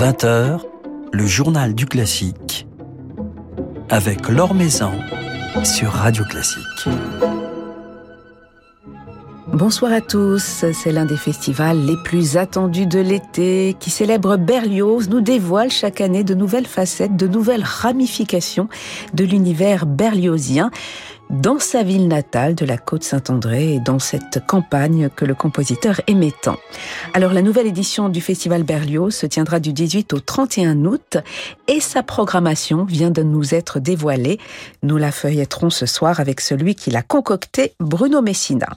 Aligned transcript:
20h, 0.00 0.60
le 1.12 1.26
journal 1.26 1.74
du 1.74 1.84
classique 1.84 2.66
avec 3.90 4.30
Laure 4.30 4.54
Maison 4.54 4.92
sur 5.62 5.90
Radio 5.90 6.24
Classique. 6.24 6.88
Bonsoir 9.52 9.92
à 9.92 10.00
tous, 10.00 10.64
c'est 10.72 10.90
l'un 10.90 11.04
des 11.04 11.18
festivals 11.18 11.84
les 11.84 11.98
plus 12.02 12.38
attendus 12.38 12.86
de 12.86 12.98
l'été 12.98 13.76
qui 13.78 13.90
célèbre 13.90 14.38
Berlioz, 14.38 15.10
nous 15.10 15.20
dévoile 15.20 15.70
chaque 15.70 16.00
année 16.00 16.24
de 16.24 16.32
nouvelles 16.32 16.66
facettes, 16.66 17.16
de 17.16 17.26
nouvelles 17.26 17.64
ramifications 17.64 18.70
de 19.12 19.24
l'univers 19.24 19.84
berliozien 19.84 20.70
dans 21.30 21.58
sa 21.58 21.82
ville 21.82 22.08
natale 22.08 22.54
de 22.54 22.64
la 22.64 22.76
côte 22.76 23.04
Saint-André 23.04 23.74
et 23.74 23.80
dans 23.80 23.98
cette 23.98 24.44
campagne 24.46 25.08
que 25.14 25.24
le 25.24 25.34
compositeur 25.34 26.00
aimait 26.06 26.34
tant. 26.42 26.56
Alors 27.14 27.32
la 27.32 27.42
nouvelle 27.42 27.68
édition 27.68 28.08
du 28.08 28.20
Festival 28.20 28.64
Berlioz 28.64 29.14
se 29.14 29.26
tiendra 29.26 29.60
du 29.60 29.72
18 29.72 30.12
au 30.12 30.20
31 30.20 30.84
août 30.84 31.18
et 31.68 31.80
sa 31.80 32.02
programmation 32.02 32.84
vient 32.84 33.10
de 33.10 33.22
nous 33.22 33.54
être 33.54 33.78
dévoilée. 33.78 34.38
Nous 34.82 34.96
la 34.96 35.12
feuilletterons 35.12 35.70
ce 35.70 35.86
soir 35.86 36.18
avec 36.18 36.40
celui 36.40 36.74
qui 36.74 36.90
l'a 36.90 37.02
concocté, 37.02 37.74
Bruno 37.78 38.22
Messina. 38.22 38.68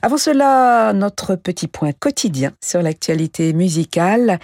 Avant 0.00 0.16
cela, 0.16 0.92
notre 0.94 1.34
petit 1.34 1.66
point 1.66 1.92
quotidien 1.92 2.52
sur 2.60 2.82
l'actualité 2.82 3.52
musicale. 3.52 4.38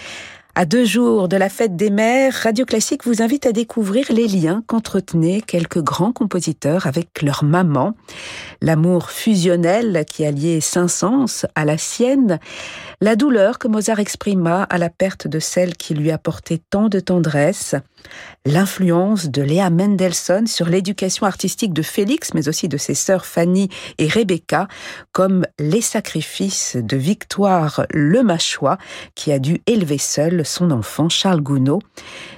À 0.57 0.67
deux 0.67 0.85
jours 0.85 1.27
de 1.27 1.37
la 1.37 1.49
fête 1.49 1.75
des 1.75 1.91
mères, 1.91 2.33
Radio 2.33 2.65
Classique 2.65 3.05
vous 3.07 3.23
invite 3.23 3.45
à 3.45 3.51
découvrir 3.51 4.07
les 4.13 4.29
liens 4.29 4.63
qu'entretenaient 4.69 5.41
quelques 5.41 5.83
grands 5.83 6.13
compositeurs 6.13 6.87
avec 6.87 7.23
leur 7.23 7.43
maman, 7.43 7.97
l'amour 8.63 9.11
fusionnel 9.11 10.05
qui 10.07 10.25
alliait 10.25 10.61
Saint-Saëns 10.61 11.47
à 11.57 11.65
la 11.65 11.77
sienne, 11.77 12.39
la 13.01 13.17
douleur 13.17 13.59
que 13.59 13.67
Mozart 13.67 13.99
exprima 13.99 14.63
à 14.63 14.79
la 14.79 14.91
perte 14.91 15.27
de 15.27 15.41
celle 15.41 15.77
qui 15.77 15.93
lui 15.93 16.13
apportait 16.13 16.61
tant 16.71 16.89
de 16.89 17.01
tendresse, 17.01 17.75
l'influence 18.47 19.31
de 19.31 19.43
Léa 19.43 19.71
Mendelssohn 19.71 20.47
sur 20.47 20.69
l'éducation 20.69 21.27
artistique 21.27 21.73
de 21.73 21.83
Félix, 21.83 22.33
mais 22.33 22.49
aussi 22.49 22.69
de 22.69 22.77
ses 22.77 22.95
sœurs 22.95 23.27
Fanny 23.27 23.71
et 23.99 24.07
Rebecca, 24.07 24.69
comme 25.11 25.47
les 25.59 25.81
sacrifices 25.81 26.77
de 26.77 26.97
Victoire 26.97 27.87
Le 27.93 28.23
Machois, 28.23 28.79
qui 29.17 29.33
a 29.33 29.41
dû 29.41 29.61
élever 29.67 29.99
seul 29.99 30.44
son 30.45 30.71
enfant 30.71 31.09
Charles 31.09 31.41
Gounod. 31.41 31.83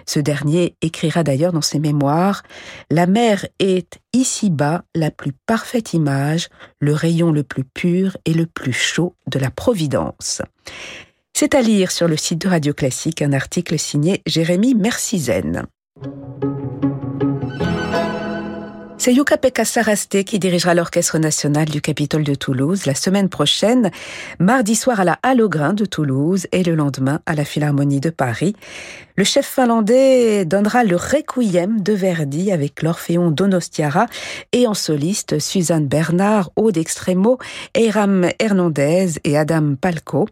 Ce 0.07 0.21
dernier 0.21 0.75
écrira 0.83 1.23
d'ailleurs 1.23 1.53
dans 1.53 1.63
ses 1.63 1.79
mémoires 1.79 2.43
La 2.91 3.07
mère 3.07 3.47
est 3.59 3.99
ici-bas 4.13 4.85
la 4.95 5.11
plus 5.11 5.33
parfaite 5.47 5.95
image, 5.95 6.49
le 6.81 6.93
rayon 6.93 7.33
le 7.33 7.43
plus 7.43 7.65
pur 7.65 8.17
et 8.25 8.33
le 8.33 8.47
plus 8.47 8.73
chaud 8.73 9.15
de 9.27 9.39
la 9.39 9.51
Providence. 9.51 10.43
C'est 11.35 11.55
à 11.55 11.61
lire 11.61 11.91
sur 11.91 12.09
le 12.09 12.17
site 12.17 12.41
de 12.41 12.49
Radio 12.49 12.73
Classique 12.73 13.21
un 13.21 13.33
article 13.33 13.79
signé 13.79 14.23
Jérémy 14.27 14.75
Mercizen. 14.75 15.67
C'est 19.07 19.15
Yuka 19.15 19.37
Pekka 19.37 19.65
Sarasté 19.65 20.25
qui 20.25 20.41
dirigera 20.41 20.75
l'Orchestre 20.75 21.19
national 21.19 21.67
du 21.67 21.81
Capitole 21.81 22.25
de 22.25 22.35
Toulouse 22.35 22.87
la 22.87 22.97
semaine 22.97 23.29
prochaine, 23.29 23.93
mardi 24.41 24.75
soir 24.75 24.99
à 24.99 25.05
la 25.05 25.21
Halle 25.23 25.37
de 25.77 25.85
Toulouse 25.85 26.49
et 26.51 26.65
le 26.65 26.75
lendemain 26.75 27.21
à 27.25 27.37
la 27.37 27.45
Philharmonie 27.45 28.01
de 28.01 28.11
Paris. 28.11 28.57
Le 29.15 29.23
chef 29.23 29.47
finlandais 29.47 30.45
donnera 30.45 30.83
le 30.83 30.97
Requiem 30.97 31.81
de 31.83 31.93
Verdi 31.93 32.51
avec 32.51 32.83
l'Orphéon 32.83 33.31
Donostiara 33.31 34.07
et 34.51 34.67
en 34.67 34.75
soliste 34.75 35.39
Suzanne 35.39 35.87
Bernard, 35.87 36.51
Aude 36.57 36.77
Extremo, 36.77 37.39
Eiram 37.75 38.29
Hernandez 38.41 39.21
et 39.23 39.39
Adam 39.39 39.77
Palco. 39.81 40.27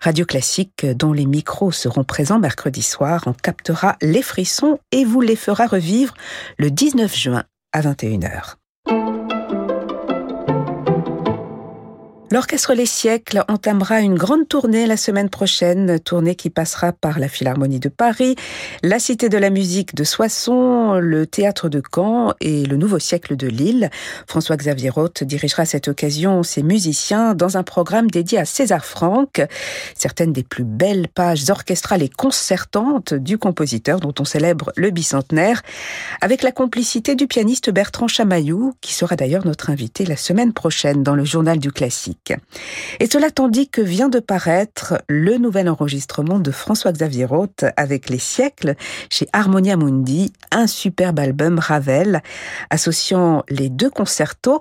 Radio 0.00 0.24
Classique, 0.24 0.86
dont 0.86 1.12
les 1.12 1.26
micros 1.26 1.72
seront 1.72 2.04
présents 2.04 2.38
mercredi 2.38 2.80
soir, 2.80 3.28
en 3.28 3.34
captera 3.34 3.96
les 4.00 4.22
frissons 4.22 4.78
et 4.92 5.04
vous 5.04 5.20
les 5.20 5.36
fera 5.36 5.66
revivre 5.66 6.14
le 6.56 6.70
19 6.70 7.14
juin 7.14 7.44
à 7.78 7.80
21h. 7.80 8.57
L'Orchestre 12.30 12.74
Les 12.74 12.84
Siècles 12.84 13.42
entamera 13.48 14.02
une 14.02 14.14
grande 14.14 14.46
tournée 14.46 14.86
la 14.86 14.98
semaine 14.98 15.30
prochaine, 15.30 15.98
tournée 15.98 16.34
qui 16.34 16.50
passera 16.50 16.92
par 16.92 17.18
la 17.18 17.26
Philharmonie 17.26 17.80
de 17.80 17.88
Paris, 17.88 18.36
la 18.82 18.98
Cité 18.98 19.30
de 19.30 19.38
la 19.38 19.48
Musique 19.48 19.94
de 19.94 20.04
Soissons, 20.04 20.98
le 21.00 21.26
Théâtre 21.26 21.70
de 21.70 21.80
Caen 21.80 22.34
et 22.42 22.66
le 22.66 22.76
Nouveau 22.76 22.98
Siècle 22.98 23.34
de 23.34 23.46
Lille. 23.46 23.88
François-Xavier 24.26 24.90
Roth 24.90 25.24
dirigera 25.24 25.62
à 25.62 25.64
cette 25.64 25.88
occasion 25.88 26.42
ses 26.42 26.62
musiciens 26.62 27.32
dans 27.34 27.56
un 27.56 27.62
programme 27.62 28.10
dédié 28.10 28.36
à 28.36 28.44
César 28.44 28.84
Franck, 28.84 29.40
certaines 29.96 30.34
des 30.34 30.44
plus 30.44 30.64
belles 30.64 31.08
pages 31.08 31.48
orchestrales 31.48 32.02
et 32.02 32.10
concertantes 32.10 33.14
du 33.14 33.38
compositeur 33.38 34.00
dont 34.00 34.14
on 34.20 34.26
célèbre 34.26 34.70
le 34.76 34.90
bicentenaire, 34.90 35.62
avec 36.20 36.42
la 36.42 36.52
complicité 36.52 37.14
du 37.14 37.26
pianiste 37.26 37.70
Bertrand 37.70 38.06
Chamaillou, 38.06 38.74
qui 38.82 38.92
sera 38.92 39.16
d'ailleurs 39.16 39.46
notre 39.46 39.70
invité 39.70 40.04
la 40.04 40.16
semaine 40.18 40.52
prochaine 40.52 41.02
dans 41.02 41.14
le 41.14 41.24
Journal 41.24 41.58
du 41.58 41.72
Classique. 41.72 42.17
Et 43.00 43.06
cela 43.06 43.30
tandis 43.30 43.68
que 43.68 43.80
vient 43.80 44.08
de 44.08 44.20
paraître 44.20 45.02
le 45.08 45.38
nouvel 45.38 45.68
enregistrement 45.68 46.38
de 46.38 46.50
François-Xavier 46.50 47.24
Roth 47.24 47.64
avec 47.76 48.08
Les 48.08 48.18
siècles 48.18 48.74
chez 49.10 49.28
Harmonia 49.32 49.76
Mundi, 49.76 50.32
un 50.50 50.66
superbe 50.66 51.18
album 51.18 51.58
Ravel, 51.58 52.22
associant 52.70 53.44
les 53.48 53.68
deux 53.68 53.90
concertos 53.90 54.60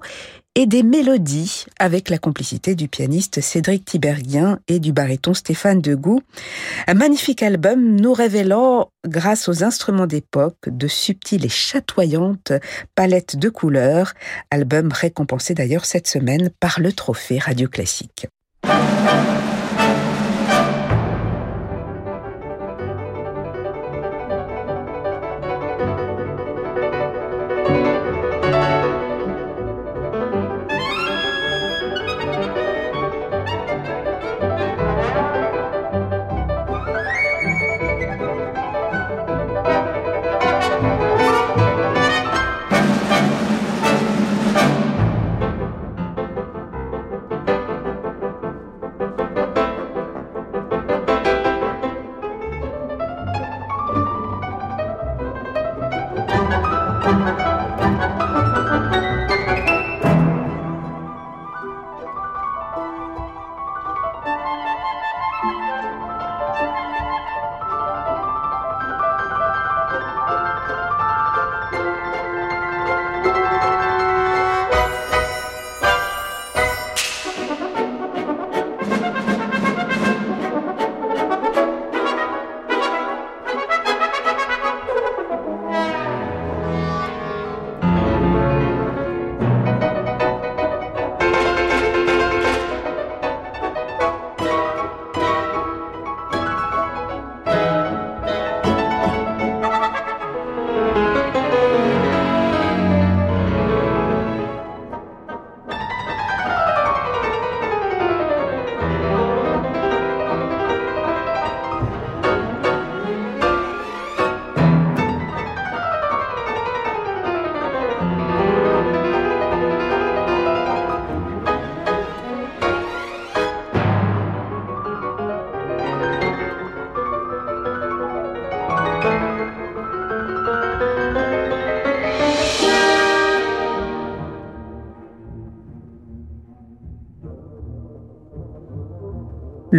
et 0.57 0.65
des 0.65 0.81
mélodies 0.81 1.67
avec 1.77 2.09
la 2.09 2.17
complicité 2.17 2.73
du 2.73 2.87
pianiste 2.87 3.41
Cédric 3.41 3.85
Tiberghien 3.85 4.57
et 4.67 4.79
du 4.79 4.91
baryton 4.91 5.35
Stéphane 5.35 5.81
Degout. 5.81 6.23
Un 6.87 6.95
magnifique 6.95 7.43
album 7.43 7.95
nous 7.95 8.11
révélant, 8.11 8.89
grâce 9.07 9.49
aux 9.49 9.63
instruments 9.63 10.07
d'époque, 10.07 10.57
de 10.65 10.87
subtiles 10.87 11.45
et 11.45 11.49
chatoyantes 11.49 12.53
palettes 12.95 13.35
de 13.35 13.49
couleurs, 13.49 14.15
album 14.49 14.91
récompensé 14.91 15.53
d'ailleurs 15.53 15.85
cette 15.85 16.07
semaine 16.07 16.49
par 16.59 16.79
le 16.79 16.91
trophée 16.91 17.37
Radio 17.37 17.67
Classique. 17.67 18.25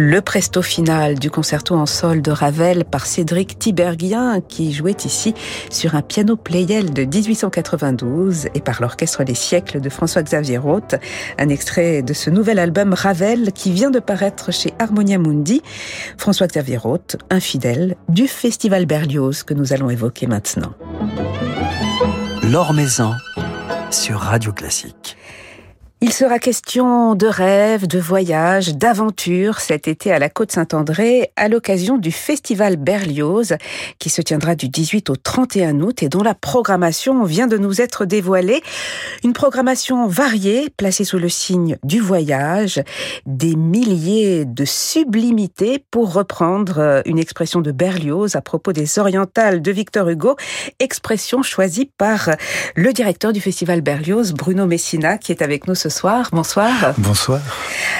Le 0.01 0.21
presto 0.21 0.61
final 0.61 1.19
du 1.19 1.29
concerto 1.29 1.75
en 1.75 1.85
sol 1.85 2.21
de 2.21 2.31
Ravel 2.31 2.85
par 2.85 3.05
Cédric 3.05 3.59
Tiberghien 3.59 4.39
qui 4.39 4.71
jouait 4.71 4.95
ici 5.03 5.33
sur 5.69 5.93
un 5.93 6.01
piano 6.01 6.37
Pleyel 6.37 6.93
de 6.93 7.03
1892 7.03 8.47
et 8.55 8.61
par 8.61 8.81
l'Orchestre 8.81 9.25
des 9.25 9.35
siècles 9.35 9.81
de 9.81 9.89
François-Xavier 9.89 10.57
Roth, 10.57 10.95
un 11.37 11.49
extrait 11.49 12.01
de 12.01 12.13
ce 12.13 12.29
nouvel 12.29 12.59
album 12.59 12.93
Ravel 12.93 13.51
qui 13.51 13.73
vient 13.73 13.91
de 13.91 13.99
paraître 13.99 14.53
chez 14.53 14.73
Harmonia 14.79 15.17
Mundi. 15.17 15.61
François-Xavier 16.17 16.77
Roth, 16.77 17.17
infidèle 17.29 17.97
du 18.07 18.29
Festival 18.29 18.85
Berlioz 18.85 19.43
que 19.43 19.53
nous 19.53 19.73
allons 19.73 19.89
évoquer 19.89 20.27
maintenant. 20.27 20.71
L'Or 22.49 22.73
sur 23.91 24.19
Radio 24.19 24.53
Classique. 24.53 25.17
Il 26.01 26.13
sera 26.13 26.39
question 26.39 27.13
de 27.13 27.27
rêves, 27.27 27.85
de 27.85 27.99
voyages, 27.99 28.73
d'aventures 28.73 29.59
cet 29.59 29.85
été 29.89 30.13
à 30.13 30.19
la 30.19 30.29
Côte 30.29 30.53
Saint-André 30.53 31.33
à 31.35 31.49
l'occasion 31.49 31.97
du 31.97 32.13
Festival 32.13 32.77
Berlioz 32.77 33.57
qui 33.99 34.09
se 34.09 34.21
tiendra 34.21 34.55
du 34.55 34.69
18 34.69 35.09
au 35.09 35.17
31 35.17 35.81
août 35.81 36.01
et 36.01 36.07
dont 36.07 36.23
la 36.23 36.35
programmation 36.35 37.25
vient 37.25 37.47
de 37.47 37.57
nous 37.57 37.81
être 37.81 38.05
dévoilée. 38.05 38.61
Une 39.25 39.33
programmation 39.33 40.07
variée 40.07 40.69
placée 40.77 41.03
sous 41.03 41.19
le 41.19 41.27
signe 41.27 41.77
du 41.83 41.99
voyage, 41.99 42.81
des 43.25 43.57
milliers 43.57 44.45
de 44.45 44.63
sublimités 44.63 45.83
pour 45.91 46.13
reprendre 46.13 47.01
une 47.05 47.19
expression 47.19 47.59
de 47.59 47.73
Berlioz 47.73 48.37
à 48.37 48.41
propos 48.41 48.71
des 48.71 48.99
orientales 48.99 49.61
de 49.61 49.71
Victor 49.71 50.07
Hugo, 50.07 50.37
expression 50.79 51.43
choisie 51.43 51.91
par 51.97 52.29
le 52.75 52.93
directeur 52.93 53.33
du 53.33 53.41
Festival 53.41 53.81
Berlioz, 53.81 54.31
Bruno 54.31 54.65
Messina, 54.65 55.17
qui 55.17 55.33
est 55.33 55.41
avec 55.41 55.67
nous 55.67 55.75
ce 55.75 55.88
soir. 55.89 56.29
Bonsoir. 56.31 56.93
Bonsoir. 56.97 57.39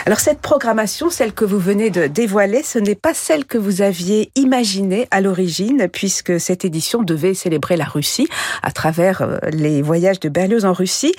Alors 0.06 0.20
cette 0.20 0.40
programmation, 0.40 1.10
celle 1.10 1.34
que 1.34 1.46
vous 1.46 1.60
venez 1.60 1.90
de 1.90 2.08
dévoiler, 2.08 2.64
ce 2.64 2.80
n'est 2.80 2.96
pas 2.96 3.14
celle 3.14 3.46
que 3.46 3.58
vous 3.58 3.82
aviez 3.82 4.32
imaginée 4.36 5.08
à 5.12 5.22
l'origine, 5.22 5.88
puisque 5.92 6.40
cette 6.40 6.66
édition 6.66 7.04
devait 7.04 7.34
célébrer 7.34 7.78
la 7.78 7.86
Russie 7.86 8.28
à 8.64 8.72
travers 8.72 9.22
euh, 9.22 9.38
les 9.52 9.82
voyages 9.82 10.20
de 10.20 10.30
Berlioz 10.30 10.66
en 10.66 10.74
Russie. 10.74 11.14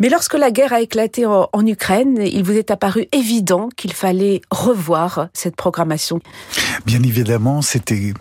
Mais 0.00 0.08
lorsque 0.08 0.34
la 0.34 0.50
guerre 0.50 0.72
a 0.72 0.80
éclaté 0.80 1.26
en, 1.26 1.48
en 1.52 1.66
Ukraine, 1.66 2.18
il 2.22 2.42
vous 2.42 2.56
est 2.56 2.70
apparu 2.70 3.06
évident 3.12 3.68
qu'il 3.76 3.92
fallait 3.92 4.40
revoir 4.50 5.28
cette 5.34 5.56
programmation. 5.56 6.20
Bien 6.86 7.02
évidemment, 7.02 7.62
c'était 7.62 8.14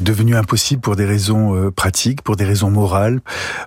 devenu 0.00 0.36
impossible 0.36 0.80
pour 0.80 0.96
des 0.96 1.04
raisons 1.04 1.54
euh, 1.54 1.70
pratiques, 1.70 2.22
pour 2.22 2.36
des 2.36 2.44
raisons 2.44 2.70
morales, 2.70 3.20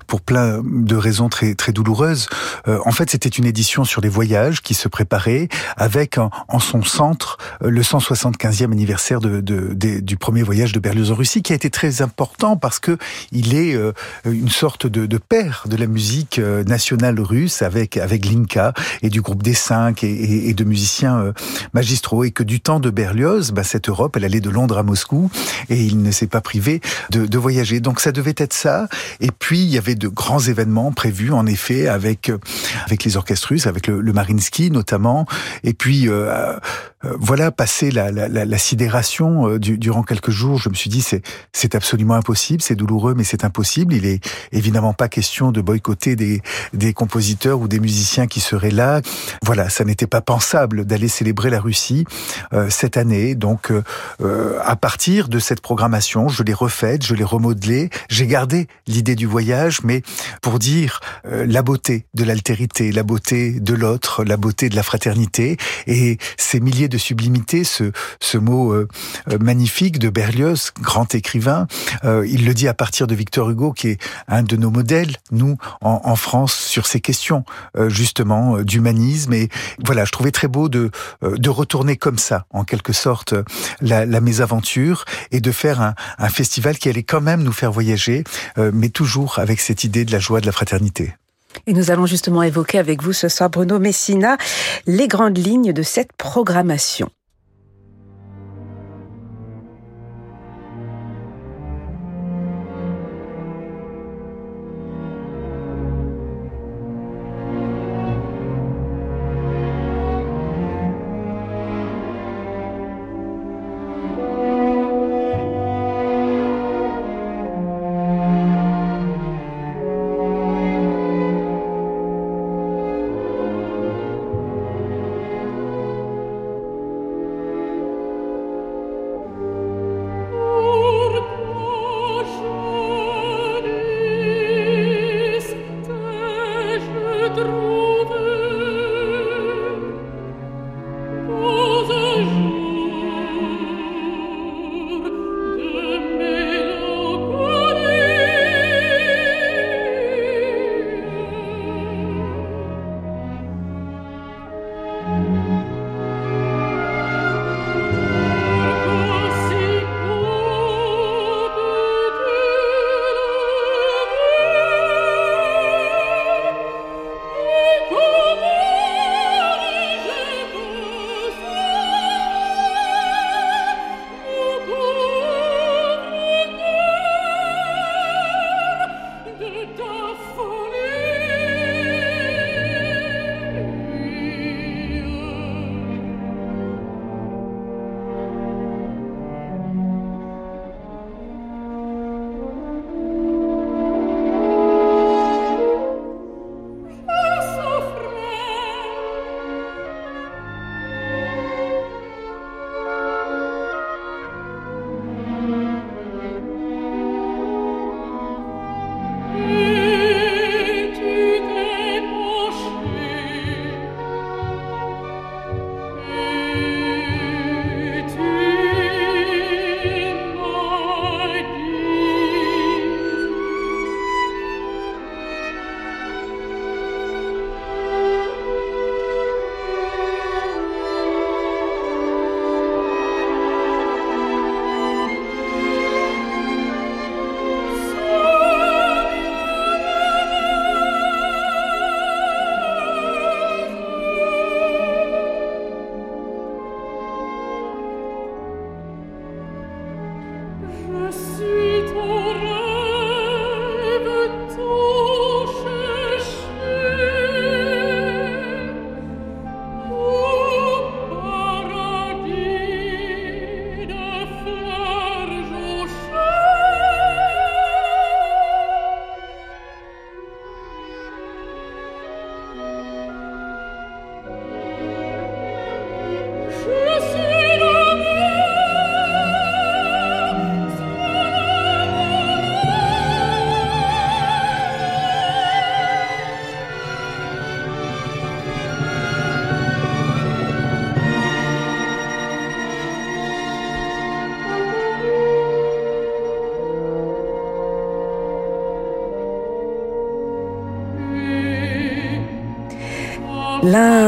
pour 0.08 0.22
plein 0.22 0.62
de 0.64 0.96
raisons 0.96 1.30
très 1.30 1.56
très 1.56 1.72
douloureuses. 1.72 2.28
Euh, 2.68 2.80
en 2.86 2.92
fait, 2.92 3.10
c'était 3.10 3.30
une 3.30 3.46
édition 3.46 3.84
sur 3.86 4.02
les 4.02 4.10
voyages 4.10 4.62
qui 4.62 4.74
se 4.74 4.88
préparait 4.88 5.48
avec 5.78 6.18
en, 6.18 6.60
son 6.60 6.84
centre 6.84 7.38
euh, 7.64 7.70
le 7.70 7.82
175e 7.82 8.66
anniversaire 8.66 9.20
de, 9.20 9.40
de, 9.42 9.74
du 10.00 10.18
premier 10.18 10.44
voyage 10.44 10.74
de 10.74 10.80
Berlioz 10.80 11.12
en 11.12 11.16
Russie, 11.16 11.42
qui 11.42 11.54
a 11.54 11.56
été 11.56 11.70
très 11.70 12.02
important 12.02 12.58
parce 12.58 12.80
que 12.80 12.98
il 13.32 13.56
est 13.56 13.76
euh, 13.76 13.94
une 14.26 14.50
sorte 14.50 14.88
de, 14.88 15.18
père 15.18 15.66
de 15.68 15.76
la 15.76 15.86
musique 15.86 16.40
nationale 16.40 17.20
russe 17.20 17.62
avec 17.62 17.98
avec 17.98 18.26
Linka 18.26 18.74
et 19.02 19.10
du 19.10 19.22
groupe 19.22 19.44
des 19.44 19.54
cinq 19.54 20.04
et, 20.04 20.12
et, 20.12 20.50
et 20.50 20.54
de 20.54 20.64
musiciens 20.64 21.34
magistraux 21.74 22.24
et 22.24 22.32
que 22.32 22.44
du 22.44 22.62
temps 22.62 22.80
de 22.80 22.90
Berlioz, 22.90 23.52
bah, 23.52 23.64
cette 23.64 23.90
Europe, 23.90 24.16
elle 24.16 24.26
allait 24.26 24.40
de 24.40 24.50
Londres 24.50 24.78
à 24.78 24.84
Moscou 24.84 25.30
et 25.70 25.84
il 25.84 26.02
ne 26.02 26.09
s'est 26.12 26.28
pas 26.28 26.42
privé 26.42 26.82
de, 27.12 27.26
de, 27.26 27.38
voyager. 27.38 27.80
Donc 27.80 28.00
ça 28.00 28.12
devait 28.12 28.36
être 28.38 28.54
ça. 28.54 28.88
Et 29.20 29.32
puis 29.32 29.60
il 29.60 29.70
y 29.70 29.78
avait 29.78 29.96
de 29.96 30.08
grands 30.08 30.40
événements 30.40 30.92
prévus, 30.92 31.32
en 31.32 31.46
effet, 31.46 31.88
avec 31.88 32.32
avec 32.86 33.04
les 33.04 33.18
orchestres 33.18 33.50
russes, 33.50 33.68
avec 33.68 33.88
le, 33.88 34.02
le 34.02 34.14
Marinsky 34.14 34.72
notamment. 34.72 35.26
Et 35.64 35.74
puis 35.74 36.08
euh, 36.08 36.58
euh, 37.06 37.16
voilà, 37.20 37.52
passer 37.52 37.92
la, 37.92 38.12
la, 38.12 38.28
la, 38.28 38.46
la 38.46 38.58
sidération 38.58 39.50
euh, 39.50 39.60
du, 39.60 39.78
durant 39.78 40.04
quelques 40.04 40.32
jours, 40.32 40.60
je 40.60 40.70
me 40.70 40.74
suis 40.74 40.90
dit 40.90 41.02
c'est 41.02 41.22
c'est 41.54 41.76
absolument 41.76 42.16
impossible, 42.16 42.62
c'est 42.62 42.76
douloureux, 42.76 43.14
mais 43.16 43.24
c'est 43.24 43.44
impossible. 43.44 43.94
Il 43.94 44.06
est 44.06 44.24
évidemment 44.52 44.94
pas 44.94 45.10
question 45.10 45.52
de 45.52 45.62
boycotter 45.62 46.16
des 46.16 46.42
des 46.74 46.94
compositeurs 46.94 47.60
ou 47.60 47.68
des 47.68 47.80
musiciens 47.80 48.28
qui 48.28 48.40
seraient 48.40 48.72
là. 48.72 49.02
Voilà, 49.44 49.70
ça 49.70 49.84
n'était 49.84 50.08
pas 50.08 50.22
pensable 50.22 50.86
d'aller 50.86 51.08
célébrer 51.08 51.50
la 51.50 51.60
Russie 51.60 52.06
euh, 52.54 52.70
cette 52.70 52.98
année. 52.98 53.36
Donc 53.36 53.72
à 54.64 54.76
partir 54.76 55.28
de 55.28 55.40
cette 55.40 55.62
programmation 55.62 56.28
je 56.28 56.44
l'ai 56.44 56.54
refaite, 56.54 57.06
je 57.06 57.16
l'ai 57.16 57.24
remodelée, 57.24 57.90
j'ai 58.10 58.28
gardé 58.28 58.68
l'idée 58.88 59.16
du 59.16 59.26
voyage, 59.26 59.82
mais 59.84 60.02
pour 60.42 60.60
dire 60.60 61.00
euh, 61.26 61.46
la 61.48 61.62
beauté 61.62 62.06
de 62.14 62.24
l'altérité, 62.24 62.92
la 62.92 63.04
beauté 63.04 63.60
de 63.60 63.74
l'autre, 63.74 64.24
la 64.24 64.38
beauté 64.38 64.70
de 64.70 64.76
la 64.76 64.84
fraternité, 64.84 65.58
et 65.88 66.18
ces 66.38 66.60
milliers 66.60 66.89
de 66.90 66.98
sublimités, 66.98 67.64
ce, 67.64 67.92
ce 68.20 68.38
mot 68.38 68.74
euh, 68.74 68.88
euh 69.30 69.38
magnifique 69.40 70.00
de 70.00 70.10
Berlioz, 70.10 70.72
grand 70.82 71.16
écrivain, 71.16 71.68
euh, 72.04 72.26
il 72.28 72.46
le 72.46 72.54
dit 72.54 72.68
à 72.68 72.74
partir 72.74 73.08
de 73.08 73.16
Victor 73.16 73.50
Hugo, 73.50 73.72
qui 73.72 73.90
est 73.90 74.02
un 74.28 74.44
de 74.44 74.56
nos 74.56 74.72
modèles, 74.72 75.16
nous, 75.32 75.58
en, 75.82 76.02
en 76.04 76.16
France, 76.16 76.54
sur 76.54 76.86
ces 76.86 77.00
questions, 77.00 77.46
euh, 77.78 77.90
justement, 77.90 78.62
d'humanisme, 78.62 79.34
et 79.34 79.50
voilà, 79.84 80.06
je 80.06 80.12
trouvais 80.12 80.32
très 80.32 80.48
beau 80.48 80.70
de, 80.70 80.92
de 81.22 81.50
retourner 81.50 81.96
comme 81.96 82.18
ça, 82.18 82.46
en 82.52 82.64
quelque 82.64 82.94
sorte, 82.94 83.34
la, 83.82 84.06
la 84.06 84.22
mésaventure, 84.22 85.06
et 85.32 85.42
de 85.42 85.52
faire 85.52 85.82
un, 85.82 85.96
un, 86.18 86.30
festival 86.30 86.78
qui 86.78 86.90
allait 86.90 87.04
quand 87.04 87.22
même 87.22 87.44
nous 87.44 87.52
faire 87.52 87.72
voyager, 87.72 88.24
euh, 88.58 88.72
mais 88.74 88.90
toujours 88.90 89.40
avec 89.40 89.60
cette 89.60 89.84
idée 89.84 90.06
de 90.06 90.12
la 90.12 90.20
joie, 90.20 90.42
de 90.42 90.46
la 90.46 90.52
fraternité. 90.52 91.14
Et 91.68 91.74
nous 91.74 91.92
allons 91.92 92.06
justement 92.06 92.44
évoquer 92.44 92.78
avec 92.78 93.02
vous 93.04 93.14
ce 93.14 93.28
soir, 93.28 93.50
Bruno 93.50 93.80
Messina, 93.80 94.38
les 94.86 95.08
grandes 95.08 95.38
lignes 95.38 95.74
de 95.74 95.84
cette 95.84 96.14
programmation. 96.14 97.10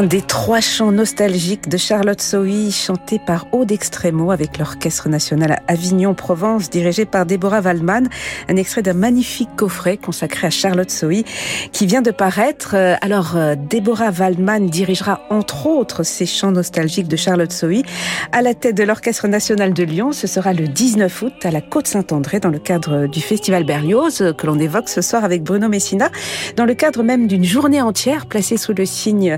L'un 0.02 0.08
des 0.08 0.24
trois 0.24 0.62
chants 0.62 0.92
nostalgiques 0.92 1.70
de 1.70 1.78
Charlotte 1.78 2.24
Sohi, 2.24 2.72
chanté 2.72 3.20
par 3.20 3.46
Aude 3.52 3.72
Extremo 3.72 4.32
avec 4.32 4.58
l'Orchestre 4.58 5.10
National 5.10 5.62
Avignon-Provence, 5.68 6.72
dirigé 6.72 7.06
par 7.06 7.28
Déborah 7.28 7.62
Waldman. 7.62 8.10
Un 8.50 8.56
extrait 8.56 8.82
d'un 8.82 8.96
magnifique 8.96 9.56
coffret 9.56 9.98
consacré 9.98 10.48
à 10.48 10.50
Charlotte 10.50 10.90
Sohi, 10.90 11.24
qui 11.72 11.86
vient 11.86 12.02
de 12.02 12.10
paraître. 12.10 12.74
Alors, 13.02 13.38
Déborah 13.70 14.10
Waldman 14.10 14.72
dirigera 14.72 15.22
entre 15.30 15.68
autres 15.68 16.02
ces 16.02 16.26
chants 16.26 16.50
nostalgiques 16.50 17.08
de 17.08 17.16
Charlotte 17.16 17.52
Sohi 17.52 17.84
à 18.32 18.42
la 18.42 18.56
tête 18.56 18.76
de 18.76 18.84
l'Orchestre 18.84 19.28
National 19.28 19.72
de 19.72 19.84
Lyon. 19.84 20.14
Ce 20.14 20.26
sera 20.26 20.54
le 20.54 20.68
19 20.68 21.22
août 21.22 21.34
à 21.44 21.52
la 21.52 21.62
Côte-Saint-André 21.62 22.40
dans 22.40 22.50
le 22.50 22.58
cadre 22.58 23.06
du 23.06 23.22
Festival 23.22 23.66
Berlioz 23.66 24.34
que 24.36 24.48
l'on 24.48 24.58
évoque 24.58 24.90
ce 24.90 25.02
soir 25.02 25.24
avec 25.24 25.44
Bruno 25.44 25.70
Messina, 25.70 26.10
dans 26.56 26.66
le 26.66 26.74
cadre 26.74 27.04
même 27.04 27.28
d'une 27.28 27.46
journée 27.46 27.84
entière 27.84 28.26
placée 28.26 28.58
sous 28.58 28.74
le 28.74 28.88
signe 28.88 29.38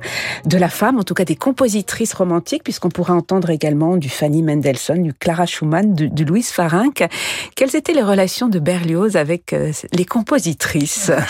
la 0.57 0.69
femme, 0.69 0.99
en 0.99 1.03
tout 1.03 1.13
cas 1.13 1.25
des 1.25 1.35
compositrices 1.35 2.13
romantiques, 2.13 2.63
puisqu'on 2.63 2.89
pourra 2.89 3.13
entendre 3.13 3.49
également 3.49 3.97
du 3.97 4.09
Fanny 4.09 4.43
Mendelssohn, 4.43 5.01
du 5.01 5.13
Clara 5.13 5.45
Schumann, 5.45 5.93
du, 5.93 6.25
Louise 6.25 6.49
Farinck. 6.49 7.03
Quelles 7.55 7.75
étaient 7.75 7.93
les 7.93 8.03
relations 8.03 8.47
de 8.47 8.59
Berlioz 8.59 9.15
avec 9.15 9.53
euh, 9.53 9.71
les 9.91 10.05
compositrices? 10.05 11.11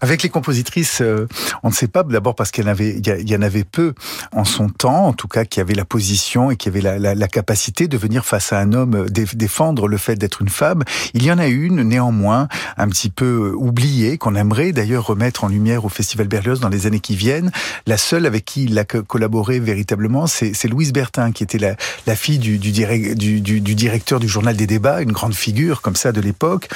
Avec 0.00 0.22
les 0.22 0.28
compositrices, 0.28 1.00
euh, 1.00 1.26
on 1.62 1.68
ne 1.68 1.72
sait 1.72 1.88
pas, 1.88 2.02
d'abord 2.02 2.34
parce 2.34 2.50
qu'il 2.50 2.64
y, 2.64 2.68
en 2.68 2.70
avait, 2.70 3.00
avait 3.42 3.64
peu 3.64 3.94
en 4.32 4.44
son 4.44 4.68
temps, 4.68 5.06
en 5.06 5.12
tout 5.12 5.28
cas 5.28 5.44
qui 5.44 5.60
avaient 5.60 5.74
la 5.74 5.86
position 5.86 6.50
et 6.50 6.56
qui 6.56 6.68
avaient 6.68 6.82
la, 6.82 6.98
la 6.98 7.28
capacité 7.28 7.88
de 7.88 7.96
venir 7.96 8.24
face 8.24 8.52
à 8.52 8.58
un 8.58 8.74
homme 8.74 8.94
euh, 8.94 9.06
défendre 9.08 9.88
le 9.88 9.96
fait 9.96 10.16
d'être 10.16 10.42
une 10.42 10.48
femme. 10.48 10.82
Il 11.14 11.24
y 11.24 11.32
en 11.32 11.38
a 11.38 11.46
une, 11.46 11.82
néanmoins, 11.82 12.48
un 12.76 12.88
petit 12.88 13.10
peu 13.10 13.52
oubliée, 13.56 14.18
qu'on 14.18 14.34
aimerait 14.34 14.72
d'ailleurs 14.72 15.06
remettre 15.06 15.44
en 15.44 15.48
lumière 15.48 15.84
au 15.84 15.88
Festival 15.88 16.28
Berlioz 16.28 16.60
dans 16.60 16.68
les 16.68 16.86
années 16.86 17.00
qui 17.00 17.16
viennent. 17.16 17.50
La 17.86 17.96
seule 17.96 18.26
avec 18.26 18.44
qui 18.48 18.64
il 18.64 18.78
a 18.78 18.84
collaboré 18.84 19.60
véritablement, 19.60 20.26
c'est 20.26 20.68
Louise 20.68 20.94
Bertin, 20.94 21.32
qui 21.32 21.42
était 21.42 21.58
la, 21.58 21.76
la 22.06 22.16
fille 22.16 22.38
du, 22.38 22.56
du, 22.56 22.72
du, 22.72 23.40
du, 23.42 23.74
directeur 23.74 24.20
du 24.20 24.26
journal 24.26 24.56
des 24.56 24.66
débats, 24.66 25.02
une 25.02 25.12
grande 25.12 25.34
figure 25.34 25.82
comme 25.82 25.96
ça 25.96 26.12
de 26.12 26.20
l'époque, 26.22 26.68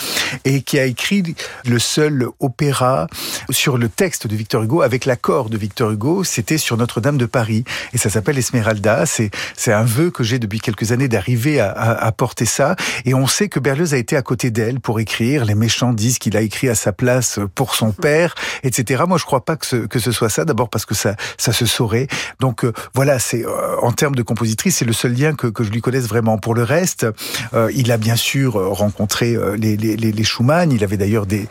et 0.45 0.61
qui 0.61 0.79
a 0.79 0.85
écrit 0.85 1.35
le 1.64 1.79
seul 1.79 2.26
opéra 2.41 3.07
sur 3.49 3.79
le 3.79 3.88
texte 3.88 4.26
de 4.26 4.37
Victor 4.37 4.62
Hugo 4.62 4.83
avec 4.83 5.07
l'accord 5.07 5.49
de 5.49 5.57
Victor 5.57 5.91
Hugo. 5.93 6.25
C'était 6.25 6.59
sur 6.59 6.76
Notre-Dame 6.76 7.17
de 7.17 7.25
Paris, 7.25 7.64
et 7.95 7.99
ça 7.99 8.11
s'appelle 8.11 8.37
Esmeralda. 8.37 9.07
C'est 9.07 9.73
un 9.73 9.85
vœu 9.85 10.11
que 10.11 10.23
j'ai 10.23 10.38
depuis 10.38 10.61
quelques 10.61 10.93
années 10.93 11.09
d'arriver 11.09 11.59
à, 11.59 11.71
à, 11.71 12.07
à, 12.07 12.12
porter 12.12 12.45
ça, 12.45 12.76
et 13.07 13.14
on 13.14 13.26
sait 13.26 13.49
que 13.49 13.61
Berlioz 13.61 13.95
a 13.95 13.97
été 13.97 14.14
à 14.14 14.23
côté 14.23 14.50
d'elle 14.50 14.79
pour 14.79 15.00
écrire. 15.00 15.47
Les 15.47 15.55
méchants 15.55 15.95
disent 15.95 16.19
qu'il 16.19 16.37
a 16.37 16.43
écrit 16.43 16.69
à 16.69 16.75
sa 16.75 16.93
place 16.93 17.41
pour 17.55 17.75
son 17.75 17.93
père, 17.93 18.35
etc. 18.62 19.05
Moi, 19.09 19.17
je 19.17 19.25
crois 19.25 19.47
pas 19.47 19.57
que 19.57 19.64
ce, 19.64 19.76
que 19.76 19.99
ce 19.99 20.12
soit 20.12 20.29
ça. 20.29 20.45
D'abord 20.45 20.69
parce 20.69 20.85
que 20.85 20.95
ça, 20.95 21.17
ça 21.38 21.51
se 21.52 21.66
saurait. 21.66 22.09
Donc 22.40 22.64
euh, 22.64 22.73
voilà, 22.94 23.18
c'est 23.18 23.44
euh, 23.44 23.76
en 23.80 23.92
termes 23.92 24.14
de 24.14 24.23
compositrice, 24.23 24.76
c'est 24.76 24.85
le 24.85 24.92
seul 24.92 25.14
lien 25.14 25.35
que, 25.35 25.47
que 25.47 25.64
je 25.64 25.71
lui 25.71 25.80
connaisse 25.80 26.06
vraiment. 26.06 26.38
Pour 26.38 26.54
le 26.54 26.62
reste, 26.62 27.06
euh, 27.54 27.71
il 27.75 27.90
a 27.92 27.97
bien 27.97 28.16
sûr 28.16 28.54
rencontré 28.54 29.37
les, 29.56 29.76
les, 29.76 29.97
les 29.97 30.25
Schumann. 30.25 30.73
Il 30.73 30.85
avait 30.85 30.97
d'ailleurs 30.97 31.26
des 31.26 31.47